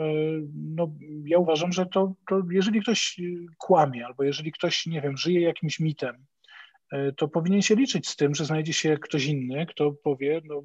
no, 0.54 0.92
ja 1.26 1.38
uważam, 1.38 1.72
że 1.72 1.86
to, 1.86 2.14
to 2.28 2.42
jeżeli 2.50 2.80
ktoś 2.80 3.20
kłamie, 3.58 4.06
albo 4.06 4.24
jeżeli 4.24 4.52
ktoś, 4.52 4.86
nie 4.86 5.00
wiem, 5.00 5.16
żyje 5.16 5.40
jakimś 5.40 5.80
mitem, 5.80 6.26
to 7.16 7.28
powinien 7.28 7.62
się 7.62 7.74
liczyć 7.74 8.08
z 8.08 8.16
tym, 8.16 8.34
że 8.34 8.44
znajdzie 8.44 8.72
się 8.72 8.98
ktoś 8.98 9.24
inny, 9.26 9.66
kto 9.66 9.92
powie, 9.92 10.40
no 10.44 10.62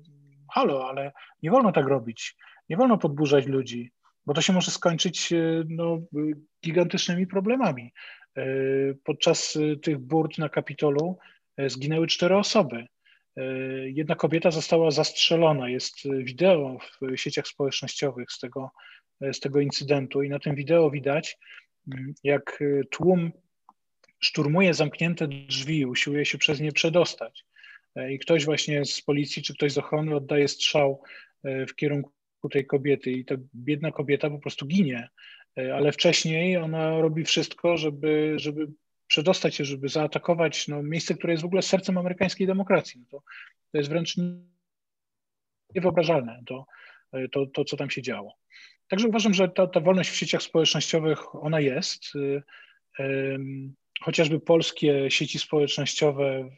halo, 0.54 0.90
ale 0.90 1.12
nie 1.44 1.52
wolno 1.52 1.72
tak 1.72 1.88
robić, 1.88 2.36
nie 2.70 2.78
wolno 2.78 2.98
podburzać 2.98 3.46
ludzi, 3.46 3.92
bo 4.28 4.34
to 4.34 4.42
się 4.42 4.54
może 4.54 4.72
skończyć 4.72 5.34
e, 5.34 5.64
no, 5.70 6.02
gigantycznymi 6.66 7.28
problemami. 7.28 7.94
E, 8.38 8.46
podczas 9.04 9.56
e, 9.56 9.76
tych 9.76 9.98
burt 9.98 10.38
na 10.38 10.50
Kapitolu 10.50 11.18
zginęły 11.68 12.08
cztery 12.08 12.36
osoby. 12.36 12.86
Jedna 13.86 14.16
kobieta 14.16 14.52
została 14.52 14.92
zastrzelona. 14.92 15.70
Jest 15.70 15.96
wideo 16.24 16.78
w 17.02 17.18
sieciach 17.18 17.48
społecznościowych 17.48 18.32
z 18.32 18.40
tego, 18.40 18.72
z 19.22 19.40
tego 19.40 19.60
incydentu, 19.60 20.24
i 20.24 20.30
na 20.30 20.40
tym 20.40 20.56
wideo 20.56 20.92
widać, 20.92 21.38
mm, 21.94 22.14
jak 22.24 22.60
tłum 22.92 23.32
szturmuje 24.20 24.74
zamknięte 24.74 25.28
drzwi, 25.28 25.86
usiłuje 25.86 26.26
się 26.26 26.38
przez 26.38 26.60
nie 26.60 26.72
przedostać. 26.72 27.46
I 28.10 28.20
ktoś 28.20 28.46
właśnie 28.46 28.86
z 28.86 29.02
policji 29.02 29.44
czy 29.44 29.54
ktoś 29.54 29.72
z 29.72 29.78
ochrony 29.78 30.16
oddaje 30.16 30.48
strzał 30.48 31.04
w 31.44 31.76
kierunku 31.76 32.17
tej 32.50 32.66
kobiety 32.66 33.12
i 33.12 33.26
ta 33.26 33.36
biedna 33.56 33.92
kobieta 33.92 34.30
po 34.30 34.40
prostu 34.40 34.66
ginie, 34.66 35.10
e, 35.58 35.76
ale 35.76 35.92
wcześniej 35.92 36.58
ona 36.58 37.02
robi 37.02 37.24
wszystko, 37.24 37.78
żeby, 37.78 38.34
żeby 38.36 38.68
przedostać 39.08 39.56
się, 39.56 39.66
żeby 39.66 39.90
zaatakować 39.90 40.68
no, 40.68 40.84
miejsce, 40.84 41.14
które 41.14 41.34
jest 41.34 41.44
w 41.44 41.46
ogóle 41.46 41.62
sercem 41.62 41.98
amerykańskiej 41.98 42.48
demokracji. 42.48 43.00
No 43.00 43.06
to, 43.12 43.24
to 43.72 43.78
jest 43.78 43.90
wręcz 43.90 44.16
niewyobrażalne 45.76 46.44
to, 46.46 46.66
to, 47.32 47.46
to, 47.46 47.66
co 47.66 47.78
tam 47.78 47.90
się 47.90 48.02
działo. 48.02 48.34
Także 48.88 49.08
uważam, 49.08 49.34
że 49.34 49.50
ta, 49.50 49.68
ta 49.68 49.80
wolność 49.80 50.10
w 50.10 50.16
sieciach 50.16 50.42
społecznościowych, 50.42 51.36
ona 51.36 51.60
jest. 51.60 52.04
Chociażby 54.02 54.40
polskie 54.40 55.12
sieci 55.12 55.40
społecznościowe 55.40 56.50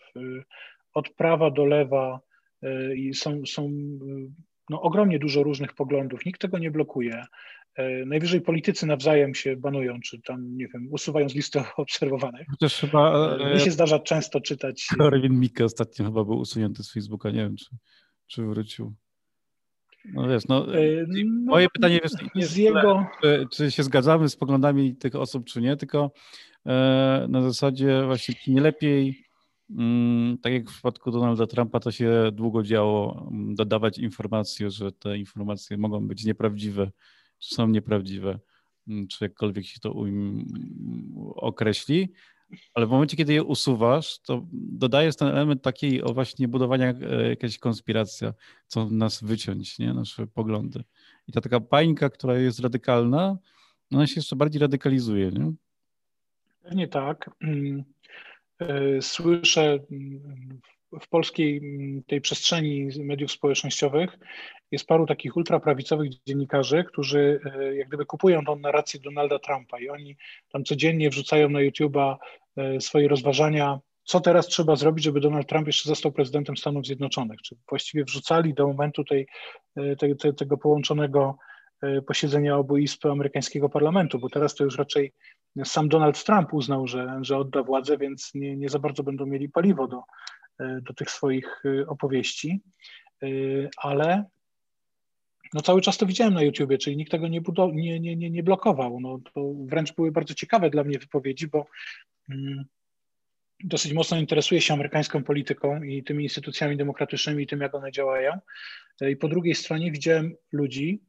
od 0.94 1.10
prawa 1.10 1.52
do 1.52 1.66
lewa 1.66 2.20
są, 3.14 3.46
są 3.46 3.72
no, 4.70 4.82
ogromnie 4.82 5.20
dużo 5.20 5.44
różnych 5.44 5.74
poglądów, 5.74 6.26
nikt 6.26 6.42
tego 6.42 6.58
nie 6.58 6.72
blokuje. 6.72 7.24
E, 7.76 8.06
najwyżej 8.06 8.42
politycy 8.42 8.86
nawzajem 8.86 9.36
się 9.36 9.58
banują, 9.58 10.00
czy 10.06 10.22
tam, 10.22 10.58
nie 10.58 10.68
wiem, 10.68 10.88
usuwają 10.92 11.30
z 11.30 11.36
listy 11.36 11.62
obserwowanych. 11.78 12.48
Chociaż 12.52 12.80
chyba... 12.80 13.36
E, 13.38 13.54
mi 13.54 13.60
się 13.60 13.72
zdarza 13.72 14.00
często 14.00 14.42
czytać... 14.42 14.88
Korwin 14.98 15.40
Mikke 15.40 15.66
ostatnio 15.66 16.06
chyba 16.06 16.24
był 16.24 16.38
usunięty 16.38 16.84
z 16.84 16.94
Facebooka, 16.94 17.30
nie 17.30 17.40
wiem, 17.40 17.56
czy, 17.56 17.66
czy 18.28 18.46
wrócił. 18.46 18.94
No 20.14 20.28
wiesz, 20.28 20.48
no, 20.48 20.76
e, 20.76 21.06
no 21.08 21.52
moje 21.52 21.68
pytanie 21.70 22.00
jest, 22.04 22.16
jest 22.36 22.52
z 22.52 22.56
jego... 22.56 23.06
czy, 23.22 23.46
czy 23.52 23.72
się 23.72 23.84
zgadzamy 23.84 24.30
z 24.30 24.36
poglądami 24.36 24.96
tych 24.96 25.16
osób, 25.16 25.46
czy 25.46 25.62
nie, 25.62 25.78
tylko 25.78 26.12
e, 26.66 27.26
na 27.30 27.42
zasadzie 27.42 28.04
właśnie 28.06 28.36
nie 28.48 28.62
lepiej 28.62 29.29
tak 30.42 30.54
jak 30.54 30.70
w 30.70 30.74
przypadku 30.74 31.12
Donalda 31.12 31.48
Trumpa, 31.48 31.80
to 31.80 31.92
się 31.92 32.32
długo 32.34 32.64
działo 32.64 33.28
mm, 33.32 33.56
dodawać 33.56 33.98
informacje, 33.98 34.72
że 34.72 34.92
te 34.92 35.18
informacje 35.18 35.78
mogą 35.78 36.08
być 36.08 36.26
nieprawdziwe, 36.26 36.92
czy 37.40 37.56
są 37.56 37.68
nieprawdziwe, 37.68 38.40
mm, 38.88 39.08
czy 39.08 39.26
jakkolwiek 39.26 39.66
się 39.66 39.80
to 39.80 39.96
określi. 41.36 42.10
Ale 42.74 42.88
w 42.88 42.90
momencie, 42.90 43.18
kiedy 43.18 43.34
je 43.34 43.44
usuwasz, 43.44 44.20
to 44.20 44.46
dodajesz 44.52 45.16
ten 45.16 45.28
element 45.28 45.62
takiej 45.62 46.04
o 46.04 46.14
właśnie 46.14 46.48
budowania 46.48 46.90
e, 46.90 47.30
jakaś 47.30 47.58
konspiracja, 47.58 48.34
co 48.68 48.90
nas 48.90 49.24
wyciąć, 49.24 49.80
nie? 49.80 49.94
nasze 49.94 50.28
poglądy. 50.28 50.84
I 51.28 51.32
ta 51.32 51.42
taka 51.42 51.60
pańka, 51.60 52.10
która 52.10 52.38
jest 52.38 52.60
radykalna, 52.60 53.38
ona 53.94 54.08
się 54.08 54.14
jeszcze 54.16 54.36
bardziej 54.36 54.60
radykalizuje. 54.60 55.32
Nie? 55.32 55.54
Pewnie 56.62 56.88
tak. 56.88 57.30
E, 58.60 59.02
słyszę 59.02 59.80
mm, 59.92 60.60
w 61.02 61.08
polskiej 61.08 61.58
mm, 61.58 62.04
tej 62.04 62.22
przestrzeni 62.22 62.90
mediów 63.00 63.32
społecznościowych 63.32 64.20
jest 64.72 64.88
paru 64.88 65.06
takich 65.06 65.38
ultraprawicowych 65.38 66.10
dziennikarzy, 66.28 66.84
którzy 66.84 67.40
e, 67.46 67.76
jak 67.76 67.88
gdyby 67.88 68.06
kupują 68.06 68.46
tą 68.46 68.56
narrację 68.56 69.00
Donalda 69.00 69.40
Trumpa 69.40 69.80
i 69.80 69.90
oni 69.90 70.18
tam 70.52 70.64
codziennie 70.64 71.10
wrzucają 71.10 71.50
na 71.50 71.60
YouTube'a 71.60 72.16
e, 72.58 72.82
swoje 72.82 73.08
rozważania, 73.08 73.80
co 74.04 74.20
teraz 74.20 74.48
trzeba 74.48 74.76
zrobić, 74.76 75.06
żeby 75.06 75.20
Donald 75.20 75.48
Trump 75.48 75.68
jeszcze 75.68 75.90
został 75.90 76.12
prezydentem 76.12 76.58
Stanów 76.58 76.86
Zjednoczonych. 76.86 77.42
Czy 77.42 77.56
właściwie 77.70 78.04
wrzucali 78.04 78.54
do 78.54 78.68
momentu 78.68 79.04
tej, 79.04 79.28
tej, 80.00 80.16
tej 80.16 80.36
tego 80.36 80.58
połączonego 80.58 81.38
posiedzenia 82.08 82.58
obu 82.58 82.78
izb 82.78 83.06
amerykańskiego 83.06 83.70
parlamentu, 83.70 84.20
bo 84.20 84.30
teraz 84.30 84.56
to 84.56 84.64
już 84.64 84.78
raczej 84.78 85.14
sam 85.64 85.90
Donald 85.90 86.24
Trump 86.24 86.54
uznał, 86.54 86.88
że, 86.88 87.20
że 87.22 87.38
odda 87.38 87.64
władzę, 87.64 87.98
więc 87.98 88.32
nie, 88.36 88.58
nie 88.58 88.70
za 88.70 88.80
bardzo 88.80 89.04
będą 89.04 89.26
mieli 89.26 89.50
paliwo 89.50 89.88
do, 89.88 90.04
e, 90.60 90.82
do 90.82 90.94
tych 90.94 91.12
swoich 91.12 91.64
e, 91.66 91.88
opowieści, 91.88 92.62
e, 93.24 93.28
ale 93.78 94.26
no 95.54 95.62
cały 95.62 95.82
czas 95.82 95.98
to 95.98 96.06
widziałem 96.06 96.34
na 96.34 96.42
YouTubie, 96.42 96.78
czyli 96.78 96.98
nikt 96.98 97.12
tego 97.12 97.28
nie, 97.28 97.42
nie, 97.74 98.00
nie, 98.00 98.16
nie, 98.16 98.30
nie 98.30 98.44
blokował. 98.44 99.00
No, 99.00 99.20
to 99.34 99.54
wręcz 99.66 99.94
były 99.94 100.12
bardzo 100.12 100.34
ciekawe 100.34 100.70
dla 100.70 100.84
mnie 100.84 101.00
wypowiedzi, 101.00 101.48
bo 101.48 101.66
mm, 102.30 102.66
dosyć 103.64 103.94
mocno 103.94 104.18
interesuję 104.18 104.62
się 104.62 104.74
amerykańską 104.74 105.24
polityką 105.24 105.84
i 105.84 106.04
tymi 106.04 106.24
instytucjami 106.24 106.78
demokratycznymi 106.78 107.44
i 107.44 107.48
tym, 107.48 107.62
jak 107.62 107.76
one 107.76 107.92
działają. 107.92 108.32
I 109.02 109.16
po 109.16 109.28
drugiej 109.28 109.56
stronie 109.56 109.92
widziałem 109.92 110.36
ludzi, 110.52 111.02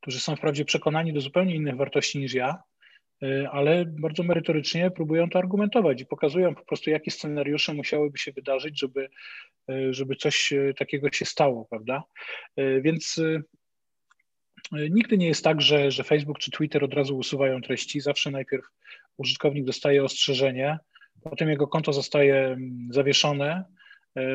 którzy 0.00 0.20
są 0.20 0.36
wprawdzie 0.36 0.64
przekonani 0.64 1.12
do 1.12 1.20
zupełnie 1.20 1.54
innych 1.54 1.76
wartości 1.76 2.18
niż 2.18 2.34
ja, 2.34 2.62
E, 2.62 2.69
ale 3.50 3.84
bardzo 3.84 4.22
merytorycznie 4.22 4.90
próbują 4.90 5.30
to 5.30 5.38
argumentować 5.38 6.00
i 6.00 6.06
pokazują 6.06 6.54
po 6.54 6.64
prostu, 6.64 6.90
jakie 6.90 7.10
scenariusze 7.10 7.74
musiałyby 7.74 8.18
się 8.18 8.32
wydarzyć, 8.32 8.80
żeby, 8.80 9.08
e, 9.70 9.94
żeby 9.94 10.16
coś 10.16 10.52
e, 10.52 10.74
takiego 10.74 11.12
się 11.12 11.24
stało, 11.24 11.66
prawda? 11.70 12.02
Więc 12.82 13.20
nigdy 14.72 15.18
nie 15.18 15.26
jest 15.26 15.44
tak, 15.44 15.60
że, 15.60 15.90
że 15.90 16.04
Facebook 16.04 16.38
czy 16.38 16.50
Twitter 16.50 16.84
od 16.84 16.94
razu 16.94 17.18
usuwają 17.18 17.60
treści. 17.60 18.00
Zawsze 18.00 18.30
najpierw 18.30 18.64
użytkownik 19.16 19.64
dostaje 19.64 20.04
ostrzeżenie, 20.04 20.78
potem 21.22 21.48
jego 21.48 21.68
konto 21.68 21.92
zostaje 21.92 22.36
mm, 22.36 22.88
zawieszone, 22.90 23.64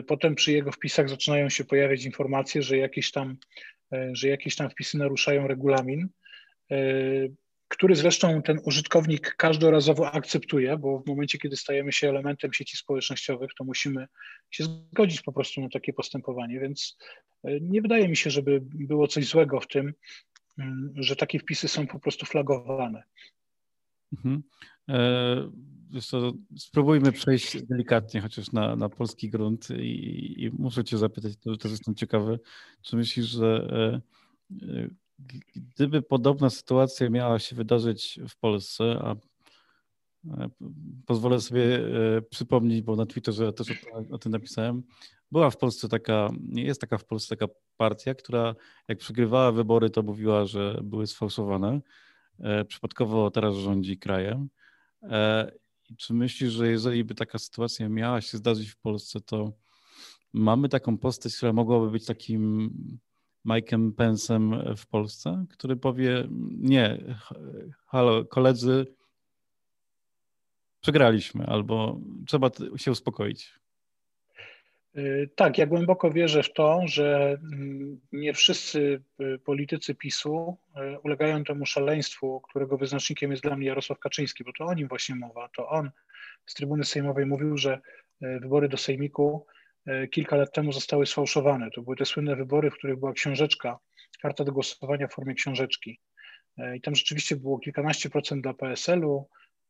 potem 0.08 0.36
przy 0.36 0.52
jego 0.52 0.72
wpisach 0.72 1.10
zaczynają 1.10 1.50
się 1.50 1.64
pojawiać 1.64 2.06
informacje, 2.06 2.62
że 2.62 2.78
jakieś 2.78 3.12
tam, 3.12 3.38
że 4.12 4.28
jakieś 4.28 4.56
tam 4.56 4.70
wpisy 4.70 4.98
naruszają 4.98 5.48
regulamin 5.48 6.10
który 7.68 7.96
zresztą 7.96 8.42
ten 8.42 8.60
użytkownik 8.64 9.36
każdorazowo 9.36 10.12
akceptuje, 10.12 10.78
bo 10.78 11.00
w 11.00 11.08
momencie, 11.08 11.38
kiedy 11.38 11.56
stajemy 11.56 11.92
się 11.92 12.10
elementem 12.10 12.54
sieci 12.54 12.78
społecznościowych, 12.78 13.52
to 13.58 13.64
musimy 13.64 14.08
się 14.52 14.64
zgodzić 14.64 15.22
po 15.22 15.34
prostu 15.34 15.62
na 15.62 15.70
takie 15.70 15.94
postępowanie, 15.94 16.60
więc 16.60 16.98
e, 17.44 17.60
nie 17.60 17.82
wydaje 17.82 18.10
mi 18.10 18.18
się, 18.18 18.30
żeby 18.30 18.62
było 18.64 19.08
coś 19.08 19.28
złego 19.28 19.60
w 19.60 19.68
tym, 19.68 19.94
mm, 20.58 20.94
że 20.96 21.16
takie 21.16 21.40
wpisy 21.40 21.68
są 21.68 21.88
po 21.88 22.00
prostu 22.00 22.26
flagowane. 22.26 23.04
Mhm. 24.14 24.44
E, 24.90 26.02
co, 26.02 26.34
spróbujmy 26.58 27.12
przejść 27.12 27.64
delikatnie 27.64 28.22
chociaż 28.22 28.52
na, 28.52 28.76
na 28.76 28.90
polski 28.90 29.30
grunt 29.30 29.70
i, 29.70 30.44
i 30.44 30.52
muszę 30.54 30.84
cię 30.84 30.98
zapytać, 30.98 31.34
to, 31.38 31.58
to 31.58 31.68
jestem 31.68 31.96
ciekawy, 31.96 32.40
czy 32.82 32.96
myślisz, 32.96 33.26
że 33.26 33.68
e, 34.52 34.90
gdyby 35.56 36.02
podobna 36.02 36.50
sytuacja 36.50 37.10
miała 37.10 37.40
się 37.40 37.56
wydarzyć 37.56 38.20
w 38.30 38.38
Polsce, 38.38 38.84
a 39.02 39.16
e, 40.42 40.50
pozwolę 41.06 41.42
sobie 41.42 41.78
e, 41.78 42.22
przypomnieć, 42.22 42.82
bo 42.82 42.96
na 42.96 43.06
Twitterze 43.06 43.54
też 43.54 43.68
o, 44.12 44.18
tym 44.18 44.32
napisałem, 44.32 44.84
była 45.32 45.50
w 45.50 45.58
Polsce 45.58 45.90
taka, 45.90 46.30
jest 46.52 46.82
taka 46.82 46.98
w 46.98 47.06
Polsce 47.06 47.36
taka 47.36 47.54
partia, 47.78 48.16
która 48.16 48.56
jak 48.88 48.98
przegrywała 48.98 49.52
wybory, 49.52 49.90
to 49.90 50.04
mówiła, 50.04 50.46
że 50.46 50.80
były 50.84 51.08
sfałszowane. 51.08 51.82
E, 52.40 52.66
przypadkowo 52.66 53.32
teraz 53.32 53.56
rządzi 53.56 53.98
krajem. 53.98 54.50
Czy 55.98 56.14
myślisz, 56.14 56.54
że 56.54 56.68
jeżeli 56.68 57.04
by 57.04 57.16
taka 57.16 57.40
sytuacja 57.40 57.90
miała 57.90 58.22
się 58.22 58.38
zdarzyć 58.38 58.70
w 58.70 58.78
Polsce, 58.78 59.22
to 59.22 59.54
mamy 60.34 60.70
taką 60.70 60.98
postać, 60.98 61.38
która 61.38 61.54
mogłaby 61.54 61.92
być 61.92 62.06
takim 62.06 62.72
Mike'em 63.46 63.92
Pence'em 63.92 64.76
w 64.78 64.88
Polsce, 64.88 65.46
który 65.50 65.76
powie: 65.76 66.28
Nie, 66.60 66.98
halo, 67.88 68.26
koledzy, 68.26 68.86
przegraliśmy, 70.82 71.46
albo 71.46 72.00
trzeba 72.28 72.50
się 72.78 72.92
uspokoić. 72.92 73.54
Y, 74.98 75.30
tak, 75.36 75.58
ja 75.58 75.66
głęboko 75.66 76.12
wierzę 76.12 76.44
w 76.44 76.54
to, 76.54 76.82
że 76.86 77.38
mm, 77.54 78.00
nie 78.12 78.34
wszyscy 78.34 79.02
y, 79.22 79.40
politycy 79.40 79.96
PiSu 79.96 80.58
y, 80.96 81.00
ulegają 81.00 81.44
temu 81.44 81.66
szaleństwu, 81.66 82.42
którego 82.42 82.78
wyznacznikiem 82.78 83.32
jest 83.32 83.44
dla 83.44 83.56
mnie 83.56 83.68
Jarosław 83.68 84.00
Kaczyński, 84.00 84.44
bo 84.44 84.52
to 84.58 84.66
o 84.66 84.74
nim 84.74 84.88
właśnie 84.88 85.16
mowa. 85.16 85.50
To 85.56 85.70
on 85.70 85.92
z 86.46 86.54
trybuny 86.54 86.84
sejmowej 86.84 87.26
mówił, 87.26 87.58
że 87.58 87.80
wybory 88.22 88.70
do 88.70 88.78
Sejmiku 88.78 89.46
kilka 90.12 90.36
lat 90.36 90.54
temu 90.54 90.72
zostały 90.72 91.06
sfałszowane. 91.06 91.72
To 91.72 91.82
były 91.82 91.96
te 91.96 92.06
słynne 92.06 92.36
wybory, 92.36 92.72
w 92.72 92.74
których 92.74 93.00
była 93.00 93.14
książeczka, 93.14 93.80
karta 94.22 94.44
do 94.44 94.52
głosowania 94.52 95.08
w 95.08 95.14
formie 95.14 95.34
książeczki. 95.34 96.00
E, 96.58 96.78
I 96.78 96.82
tam 96.82 96.96
rzeczywiście 96.96 97.36
było 97.36 97.60
kilkanaście 97.60 98.10
procent 98.10 98.44
dla 98.44 98.54
PSL-u, 98.54 99.28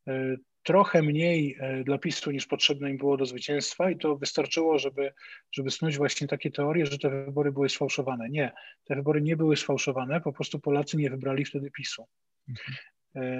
e, 0.08 0.36
trochę 0.64 1.02
mniej 1.02 1.60
dla 1.84 1.98
PiSu 1.98 2.32
niż 2.32 2.46
potrzebne 2.46 2.90
im 2.90 2.98
było 2.98 3.18
do 3.18 3.26
zwycięstwa 3.26 3.92
i 3.92 3.98
to 3.98 4.16
wystarczyło, 4.16 4.80
żeby, 4.80 5.14
żeby 5.52 5.72
snuć 5.72 5.98
właśnie 5.98 6.28
takie 6.28 6.52
teorie, 6.52 6.86
że 6.86 6.98
te 6.98 7.10
wybory 7.10 7.52
były 7.52 7.70
sfałszowane. 7.70 8.30
Nie, 8.30 8.52
te 8.86 8.96
wybory 8.96 9.22
nie 9.22 9.36
były 9.36 9.58
sfałszowane, 9.58 10.22
po 10.22 10.34
prostu 10.34 10.60
Polacy 10.60 10.98
nie 10.98 11.10
wybrali 11.10 11.46
wtedy 11.46 11.72
PiSu. 11.72 12.08
Mhm. 12.50 12.78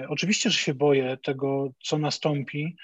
Oczywiście, 0.08 0.50
że 0.50 0.58
się 0.58 0.74
boję 0.74 1.16
tego, 1.22 1.70
co 1.84 1.98
nastąpi 1.98 2.76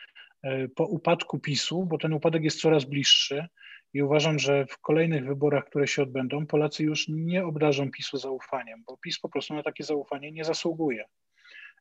po 0.76 0.86
upadku 0.86 1.38
PiSu, 1.38 1.86
bo 1.86 1.98
ten 1.98 2.12
upadek 2.12 2.44
jest 2.44 2.60
coraz 2.60 2.84
bliższy. 2.84 3.46
I 3.94 4.02
uważam, 4.02 4.38
że 4.38 4.66
w 4.66 4.78
kolejnych 4.78 5.26
wyborach, 5.26 5.64
które 5.64 5.86
się 5.86 6.02
odbędą, 6.02 6.46
Polacy 6.46 6.84
już 6.84 7.08
nie 7.08 7.44
obdarzą 7.44 7.90
PiSu 7.90 8.16
zaufaniem, 8.16 8.82
bo 8.86 8.96
PiS 8.96 9.20
po 9.20 9.28
prostu 9.28 9.54
na 9.54 9.62
takie 9.62 9.84
zaufanie 9.84 10.32
nie 10.32 10.44
zasługuje. 10.44 11.04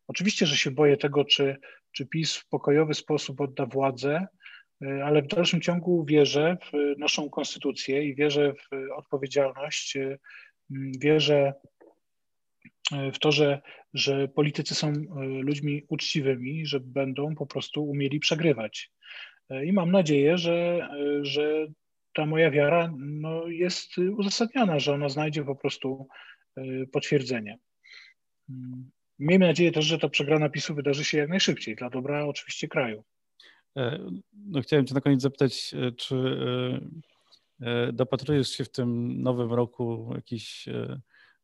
Oczywiście, 0.07 0.45
że 0.45 0.57
się 0.57 0.71
boję 0.71 0.97
tego, 0.97 1.25
czy, 1.25 1.57
czy 1.91 2.05
PiS 2.05 2.35
w 2.35 2.47
pokojowy 2.47 2.93
sposób 2.93 3.41
odda 3.41 3.65
władzę, 3.65 4.27
y, 4.83 5.03
ale 5.03 5.21
w 5.21 5.27
dalszym 5.27 5.61
ciągu 5.61 6.05
wierzę 6.05 6.57
w 6.71 6.99
naszą 6.99 7.29
konstytucję 7.29 8.03
i 8.03 8.15
wierzę 8.15 8.53
w 8.53 8.91
odpowiedzialność, 8.95 9.95
y, 9.95 10.19
wierzę 10.99 11.53
w 13.13 13.19
to, 13.19 13.31
że, 13.31 13.61
że 13.93 14.27
politycy 14.27 14.75
są 14.75 14.93
ludźmi 15.41 15.83
uczciwymi, 15.89 16.65
że 16.65 16.79
będą 16.79 17.35
po 17.35 17.45
prostu 17.45 17.83
umieli 17.83 18.19
przegrywać. 18.19 18.91
I 19.65 19.73
mam 19.73 19.91
nadzieję, 19.91 20.37
że, 20.37 20.89
że 21.21 21.67
ta 22.13 22.25
moja 22.25 22.51
wiara 22.51 22.93
no, 22.97 23.47
jest 23.47 23.97
uzasadniona, 23.97 24.79
że 24.79 24.93
ona 24.93 25.09
znajdzie 25.09 25.43
po 25.43 25.55
prostu 25.55 26.07
potwierdzenie. 26.91 27.57
Miejmy 29.19 29.47
nadzieję 29.47 29.71
też, 29.71 29.85
że 29.85 29.99
ta 29.99 30.09
przegrana 30.09 30.49
PiSu 30.49 30.75
wydarzy 30.75 31.03
się 31.03 31.17
jak 31.17 31.29
najszybciej, 31.29 31.75
dla 31.75 31.89
dobra 31.89 32.25
oczywiście 32.25 32.67
kraju. 32.67 33.03
No, 34.33 34.61
chciałem 34.61 34.85
Cię 34.85 34.93
na 34.93 35.01
koniec 35.01 35.21
zapytać, 35.21 35.75
czy 35.97 36.15
E, 37.61 37.93
dopatrujesz 37.93 38.49
się 38.49 38.63
w 38.63 38.71
tym 38.71 39.21
nowym 39.21 39.53
roku 39.53 40.11
jakichś 40.15 40.69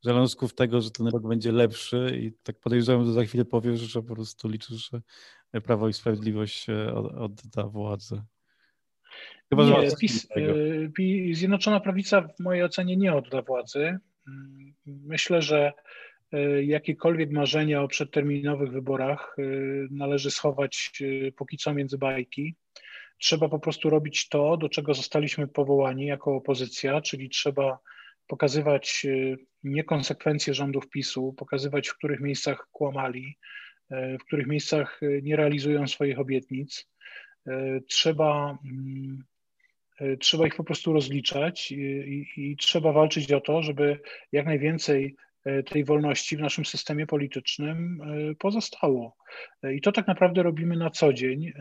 e, 0.05 0.10
żalązków 0.10 0.53
tego, 0.53 0.81
że 0.81 0.91
ten 0.91 1.07
rok 1.07 1.27
będzie 1.27 1.51
lepszy 1.51 2.19
i 2.21 2.31
tak 2.43 2.60
podejrzewam, 2.60 3.05
że 3.05 3.13
za 3.13 3.23
chwilę 3.23 3.45
powiesz, 3.45 3.79
że 3.79 4.03
po 4.03 4.15
prostu 4.15 4.49
liczysz, 4.49 4.89
że 5.53 5.62
Prawo 5.62 5.88
i 5.89 5.93
Sprawiedliwość 5.93 6.67
odda 7.17 7.63
władzę. 7.63 8.23
Chyba, 9.49 9.63
nie, 9.63 9.95
PiS, 9.99 10.27
e, 11.31 11.36
Zjednoczona 11.36 11.79
Prawica 11.79 12.21
w 12.21 12.39
mojej 12.39 12.63
ocenie 12.63 12.97
nie 12.97 13.13
odda 13.13 13.41
władzy. 13.41 13.97
Myślę, 14.86 15.41
że 15.41 15.73
jakiekolwiek 16.63 17.31
marzenia 17.31 17.81
o 17.81 17.88
przedterminowych 17.88 18.71
wyborach 18.71 19.36
należy 19.91 20.31
schować 20.31 20.91
póki 21.36 21.57
co 21.57 21.73
między 21.73 21.97
bajki. 21.97 22.55
Trzeba 23.17 23.49
po 23.49 23.60
prostu 23.60 23.89
robić 23.89 24.29
to, 24.29 24.57
do 24.57 24.69
czego 24.69 24.93
zostaliśmy 24.93 25.47
powołani 25.47 26.05
jako 26.05 26.36
opozycja, 26.36 27.01
czyli 27.01 27.29
trzeba 27.29 27.79
pokazywać 28.27 29.05
niekonsekwencje 29.69 30.53
rządów 30.53 30.89
PiSu, 30.89 31.34
pokazywać, 31.38 31.88
w 31.88 31.97
których 31.97 32.19
miejscach 32.19 32.67
kłamali, 32.71 33.38
y, 33.91 34.17
w 34.21 34.25
których 34.25 34.47
miejscach 34.47 35.03
y, 35.03 35.21
nie 35.23 35.36
realizują 35.36 35.88
swoich 35.88 36.19
obietnic. 36.19 36.88
Trzeba, 37.89 38.58
mm, 38.65 39.23
trzeba 40.19 40.47
ich 40.47 40.56
po 40.56 40.63
prostu 40.63 40.93
rozliczać 40.93 41.71
i, 41.71 41.75
i, 41.75 42.51
i 42.51 42.58
trzeba 42.58 42.91
walczyć 42.91 43.32
o 43.32 43.41
to, 43.41 43.63
żeby 43.63 43.99
jak 44.32 44.45
najwięcej 44.45 45.15
tej 45.65 45.86
wolności 45.86 46.38
w 46.38 46.39
naszym 46.39 46.65
systemie 46.65 47.08
politycznym 47.08 47.99
pozostało. 48.39 49.15
I 49.73 49.82
to 49.82 49.91
tak 49.91 50.08
naprawdę 50.08 50.43
robimy 50.43 50.77
na 50.77 50.89
co 50.89 51.13
dzień 51.13 51.51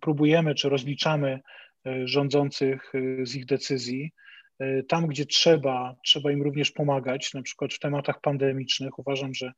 próbujemy 0.00 0.54
czy 0.54 0.68
rozliczamy 0.68 1.40
e, 1.86 2.06
rządzących 2.06 2.92
e, 2.94 3.26
z 3.26 3.36
ich 3.36 3.46
decyzji. 3.46 4.12
E, 4.60 4.82
tam, 4.82 5.06
gdzie 5.06 5.26
trzeba, 5.26 5.96
trzeba 6.04 6.32
im 6.32 6.42
również 6.42 6.70
pomagać, 6.70 7.34
na 7.34 7.42
przykład 7.42 7.74
w 7.74 7.78
tematach 7.78 8.20
pandemicznych. 8.20 8.98
Uważam, 8.98 9.34
że 9.34 9.52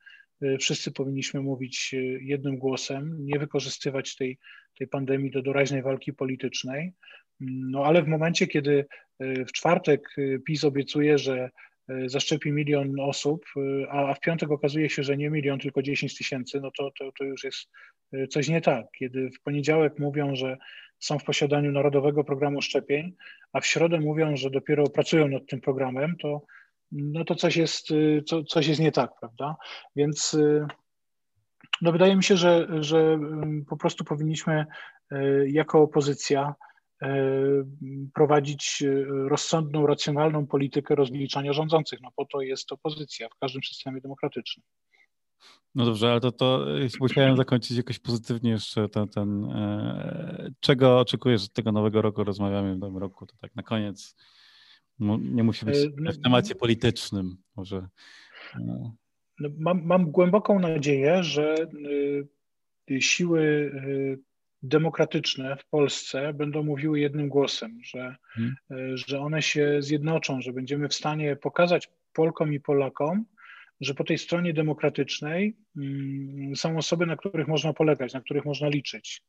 wszyscy 0.60 0.92
powinniśmy 0.92 1.40
mówić 1.40 1.94
jednym 2.20 2.58
głosem, 2.58 3.16
nie 3.20 3.38
wykorzystywać 3.38 4.16
tej, 4.16 4.38
tej 4.78 4.88
pandemii 4.88 5.30
do 5.30 5.42
doraźnej 5.42 5.82
walki 5.82 6.12
politycznej. 6.12 6.92
No 7.40 7.84
ale 7.84 8.02
w 8.02 8.08
momencie, 8.08 8.46
kiedy 8.46 8.86
w 9.20 9.52
czwartek 9.52 10.16
PiS 10.46 10.64
obiecuje, 10.64 11.18
że 11.18 11.50
E, 11.88 12.08
zaszczepi 12.08 12.52
milion 12.52 13.00
osób, 13.00 13.44
e, 13.56 13.90
a 13.90 14.14
w 14.14 14.20
piątek 14.20 14.50
okazuje 14.50 14.90
się, 14.90 15.02
że 15.02 15.16
nie 15.16 15.30
milion, 15.30 15.58
tylko 15.58 15.82
10 15.82 16.16
tysięcy, 16.18 16.60
no 16.60 16.70
to, 16.78 16.90
to, 16.98 17.12
to 17.18 17.24
już 17.24 17.44
jest 17.44 17.68
e, 18.12 18.26
coś 18.26 18.48
nie 18.48 18.60
tak. 18.60 18.86
Kiedy 18.98 19.30
w 19.30 19.42
poniedziałek 19.42 19.98
mówią, 19.98 20.34
że 20.36 20.56
są 21.02 21.18
w 21.18 21.24
posiadaniu 21.24 21.72
Narodowego 21.72 22.24
Programu 22.24 22.62
Szczepień, 22.62 23.16
a 23.52 23.60
w 23.60 23.66
środę 23.66 24.00
mówią, 24.00 24.36
że 24.36 24.50
dopiero 24.50 24.86
pracują 24.86 25.28
nad 25.28 25.46
tym 25.46 25.60
programem, 25.60 26.16
to, 26.22 26.42
no 26.92 27.24
to 27.24 27.34
coś, 27.34 27.56
jest, 27.56 27.88
co, 28.26 28.44
coś 28.44 28.66
jest 28.66 28.80
nie 28.80 28.92
tak, 28.92 29.10
prawda? 29.20 29.56
Więc 29.96 30.36
no 31.82 31.92
wydaje 31.92 32.16
mi 32.16 32.24
się, 32.24 32.36
że, 32.36 32.68
że 32.80 32.98
mm, 32.98 33.64
po 33.64 33.76
prostu 33.76 34.04
powinniśmy 34.04 34.66
jako 35.46 35.82
opozycja 35.82 36.54
prowadzić 38.14 38.84
rozsądną, 39.28 39.86
racjonalną 39.86 40.46
politykę 40.46 40.94
rozliczania 40.94 41.52
rządzących. 41.52 42.00
No 42.02 42.10
po 42.16 42.24
to 42.24 42.40
jest 42.40 42.72
opozycja 42.72 43.28
w 43.28 43.38
każdym 43.40 43.62
systemie 43.62 44.00
demokratycznym. 44.00 44.64
No 45.74 45.84
dobrze, 45.84 46.10
ale 46.10 46.20
to, 46.20 46.32
to 46.32 46.66
musiałem 47.00 47.36
zakończyć 47.36 47.76
jakoś 47.76 47.98
pozytywnie 47.98 48.50
jeszcze 48.50 48.88
ten, 48.88 49.08
ten 49.08 49.44
e, 49.44 50.50
czego 50.60 51.00
oczekujesz 51.00 51.44
od 51.44 51.52
tego 51.52 51.72
nowego 51.72 52.02
roku? 52.02 52.24
Rozmawiamy 52.24 52.74
w 52.74 52.78
nowym 52.78 52.98
roku, 52.98 53.26
to 53.26 53.36
tak 53.40 53.56
na 53.56 53.62
koniec. 53.62 54.16
Nie 55.18 55.42
musi 55.42 55.66
być 55.66 55.76
no, 55.96 56.12
w 56.12 56.18
temacie 56.18 56.54
politycznym 56.54 57.36
może. 57.56 57.88
No, 58.60 58.94
mam, 59.58 59.84
mam 59.84 60.10
głęboką 60.10 60.58
nadzieję, 60.58 61.22
że 61.22 61.54
siły 63.00 63.72
demokratyczne 64.62 65.56
w 65.56 65.66
Polsce 65.66 66.32
będą 66.32 66.62
mówiły 66.62 67.00
jednym 67.00 67.28
głosem, 67.28 67.78
że, 67.84 68.16
hmm. 68.26 68.54
że 68.94 69.20
one 69.20 69.42
się 69.42 69.76
zjednoczą, 69.80 70.40
że 70.40 70.52
będziemy 70.52 70.88
w 70.88 70.94
stanie 70.94 71.36
pokazać 71.36 71.88
Polkom 72.12 72.52
i 72.52 72.60
Polakom, 72.60 73.24
że 73.82 73.94
po 73.94 74.04
tej 74.04 74.18
stronie 74.18 74.52
demokratycznej 74.52 75.56
mm, 75.76 76.56
są 76.56 76.78
osoby, 76.78 77.06
na 77.06 77.16
których 77.16 77.48
można 77.48 77.72
polegać, 77.72 78.14
na 78.14 78.20
których 78.20 78.44
można 78.44 78.68
liczyć. 78.68 79.22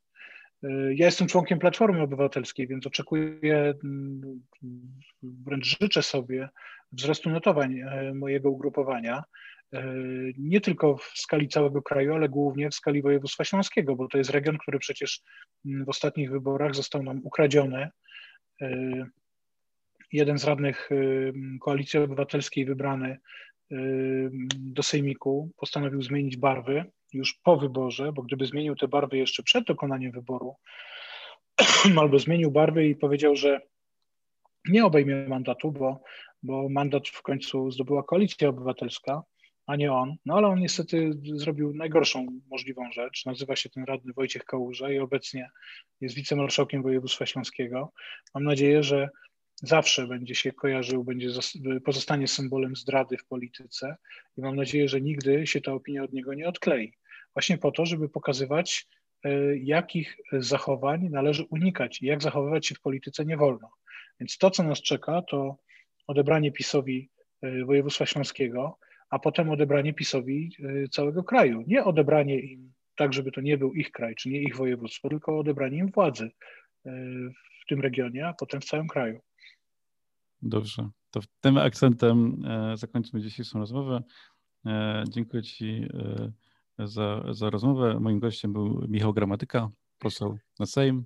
E, 0.64 0.70
ja 0.94 1.06
jestem 1.06 1.28
członkiem 1.28 1.60
Platformy 1.60 2.02
Obywatelskiej, 2.02 2.68
więc 2.68 2.88
oczekuję, 2.88 3.74
mm, 3.84 4.42
wręcz 5.24 5.78
życzę 5.82 6.04
sobie 6.04 6.50
wzrostu 6.92 7.30
notowań 7.30 7.80
e, 7.80 8.14
mojego 8.14 8.50
ugrupowania. 8.50 9.24
E, 9.74 9.84
nie 10.38 10.62
tylko 10.62 10.98
w 10.98 11.12
skali 11.16 11.48
całego 11.48 11.82
kraju, 11.82 12.14
ale 12.14 12.30
głównie 12.30 12.70
w 12.70 12.76
skali 12.76 13.02
województwa 13.02 13.44
śląskiego, 13.44 13.96
bo 13.96 14.08
to 14.08 14.18
jest 14.18 14.30
region, 14.30 14.58
który 14.58 14.80
przecież 14.80 15.22
mm, 15.66 15.86
w 15.86 15.90
ostatnich 15.90 16.32
wyborach 16.32 16.76
został 16.76 17.04
nam 17.04 17.22
ukradziony. 17.24 17.90
E, 18.62 18.70
jeden 20.12 20.38
z 20.38 20.44
radnych 20.44 20.90
e, 20.92 20.96
Koalicji 21.60 22.00
Obywatelskiej 22.00 22.66
wybrany 22.66 23.18
do 24.58 24.84
Sejmiku 24.84 25.52
postanowił 25.58 26.02
zmienić 26.02 26.38
barwy 26.38 26.86
już 27.14 27.40
po 27.44 27.58
wyborze, 27.58 28.12
bo 28.14 28.22
gdyby 28.22 28.46
zmienił 28.46 28.76
te 28.76 28.88
barwy 28.88 29.18
jeszcze 29.18 29.44
przed 29.44 29.66
dokonaniem 29.66 30.12
wyboru, 30.12 30.56
albo 32.02 32.20
zmienił 32.20 32.52
barwy 32.52 32.88
i 32.88 32.96
powiedział, 32.96 33.36
że 33.36 33.62
nie 34.70 34.86
obejmie 34.86 35.16
mandatu, 35.28 35.72
bo, 35.72 36.02
bo 36.44 36.70
mandat 36.70 37.08
w 37.08 37.22
końcu 37.22 37.72
zdobyła 37.72 38.04
Koalicja 38.04 38.50
Obywatelska, 38.50 39.24
a 39.66 39.76
nie 39.76 39.94
on. 39.94 40.16
No 40.26 40.38
ale 40.38 40.48
on 40.48 40.60
niestety 40.60 41.12
zrobił 41.24 41.74
najgorszą 41.74 42.28
możliwą 42.50 42.92
rzecz. 42.92 43.26
Nazywa 43.26 43.56
się 43.56 43.70
ten 43.70 43.84
radny 43.84 44.14
Wojciech 44.14 44.46
Kałuża 44.46 44.92
i 44.92 45.00
obecnie 45.00 45.50
jest 46.02 46.16
wicemarszałkiem 46.16 46.84
województwa 46.84 47.26
śląskiego. 47.26 47.92
Mam 48.34 48.44
nadzieję, 48.44 48.84
że 48.84 49.10
zawsze 49.62 50.08
będzie 50.08 50.36
się 50.36 50.52
kojarzył, 50.52 51.04
będzie 51.04 51.30
pozostanie 51.86 52.28
symbolem 52.28 52.76
zdrady 52.76 53.18
w 53.18 53.26
polityce 53.26 53.96
i 54.38 54.42
mam 54.42 54.56
nadzieję, 54.56 54.88
że 54.88 55.02
nigdy 55.02 55.48
się 55.48 55.62
ta 55.62 55.74
opinia 55.74 56.04
od 56.04 56.14
niego 56.14 56.34
nie 56.34 56.48
odklei. 56.48 56.94
Właśnie 57.36 57.58
po 57.58 57.72
to, 57.72 57.86
żeby 57.86 58.10
pokazywać, 58.10 58.88
e, 59.24 59.58
jakich 59.58 60.18
zachowań 60.32 61.10
należy 61.10 61.44
unikać 61.44 62.02
i 62.02 62.06
jak 62.06 62.24
zachowywać 62.24 62.68
się 62.68 62.76
w 62.76 62.82
polityce 62.82 63.26
nie 63.26 63.38
wolno. 63.38 63.70
Więc 64.20 64.38
to, 64.38 64.52
co 64.52 64.64
nas 64.64 64.82
czeka, 64.82 65.22
to 65.22 65.58
odebranie 66.08 66.52
PiSowi 66.52 67.10
e, 67.42 67.66
województwa 67.66 68.06
śląskiego, 68.06 68.80
a 69.10 69.20
potem 69.20 69.50
odebranie 69.50 69.94
PiSowi 69.94 70.56
y, 70.60 70.88
całego 70.90 71.24
kraju. 71.24 71.64
Nie 71.68 71.84
odebranie 71.84 72.40
im 72.40 72.74
tak, 72.96 73.14
żeby 73.14 73.32
to 73.32 73.42
nie 73.42 73.58
był 73.58 73.74
ich 73.74 73.92
kraj, 73.92 74.16
czy 74.16 74.30
nie 74.30 74.42
ich 74.42 74.56
województwo, 74.56 75.10
tylko 75.10 75.40
odebranie 75.40 75.78
im 75.78 75.92
władzy 75.92 76.32
w 77.64 77.66
tym 77.68 77.82
regionie, 77.82 78.28
a 78.28 78.34
potem 78.34 78.62
w 78.62 78.66
całym 78.66 78.88
kraju. 78.88 79.22
Dobrze. 80.44 80.90
To 81.12 81.20
tym 81.42 81.58
akcentem 81.58 82.46
e, 82.46 82.78
zakończymy 82.78 83.22
dzisiejszą 83.22 83.60
rozmowę. 83.60 84.04
E, 84.66 85.04
dziękuję 85.10 85.44
Ci 85.44 85.88
e, 86.80 86.88
za, 86.88 87.24
za 87.34 87.50
rozmowę. 87.50 88.00
Moim 88.00 88.20
gościem 88.20 88.54
był 88.54 88.86
Michał 88.88 89.14
Gramatyka, 89.14 89.70
poseł 90.00 90.38
na 90.60 90.66
Sejm. 90.66 91.04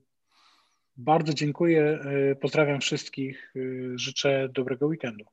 Bardzo 0.97 1.33
dziękuję. 1.33 1.99
Pozdrawiam 2.41 2.81
wszystkich. 2.81 3.53
Życzę 3.95 4.49
dobrego 4.53 4.88
weekendu. 4.88 5.25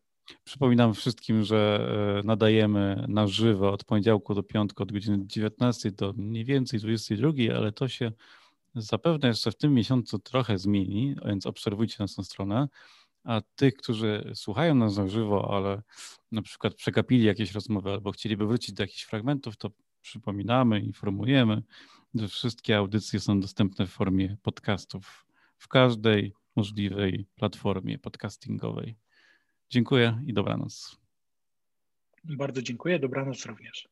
Przypominam 0.44 0.94
wszystkim, 0.94 1.44
że 1.44 1.88
nadajemy 2.24 3.04
na 3.08 3.26
żywo 3.26 3.72
od 3.72 3.84
poniedziałku 3.84 4.34
do 4.34 4.42
piątku 4.42 4.82
od 4.82 4.92
godziny 4.92 5.18
19 5.26 5.90
do 5.90 6.12
mniej 6.16 6.44
więcej 6.44 6.80
22, 6.80 7.32
ale 7.56 7.72
to 7.72 7.88
się 7.88 8.12
zapewne 8.74 9.28
jeszcze 9.28 9.50
w 9.50 9.56
tym 9.56 9.74
miesiącu 9.74 10.18
trochę 10.18 10.58
zmieni, 10.58 11.16
więc 11.24 11.46
obserwujcie 11.46 11.96
naszą 11.98 12.22
stronę. 12.22 12.68
A 13.24 13.40
tych, 13.56 13.74
którzy 13.74 14.32
słuchają 14.34 14.74
nas 14.74 14.96
na 14.96 15.08
żywo, 15.08 15.56
ale 15.56 15.82
na 16.32 16.42
przykład 16.42 16.74
przegapili 16.74 17.24
jakieś 17.24 17.52
rozmowy 17.52 17.90
albo 17.90 18.12
chcieliby 18.12 18.46
wrócić 18.46 18.74
do 18.74 18.82
jakichś 18.82 19.02
fragmentów, 19.02 19.56
to 19.56 19.70
przypominamy, 20.00 20.80
informujemy, 20.80 21.62
że 22.14 22.28
wszystkie 22.28 22.76
audycje 22.76 23.20
są 23.20 23.40
dostępne 23.40 23.86
w 23.86 23.90
formie 23.90 24.36
podcastów 24.42 25.26
w 25.58 25.68
każdej 25.68 26.32
możliwej 26.56 27.26
platformie 27.34 27.98
podcastingowej. 27.98 28.96
Dziękuję 29.70 30.22
i 30.26 30.32
dobranoc. 30.32 30.96
Bardzo 32.24 32.62
dziękuję, 32.62 32.98
dobranoc 32.98 33.46
również. 33.46 33.88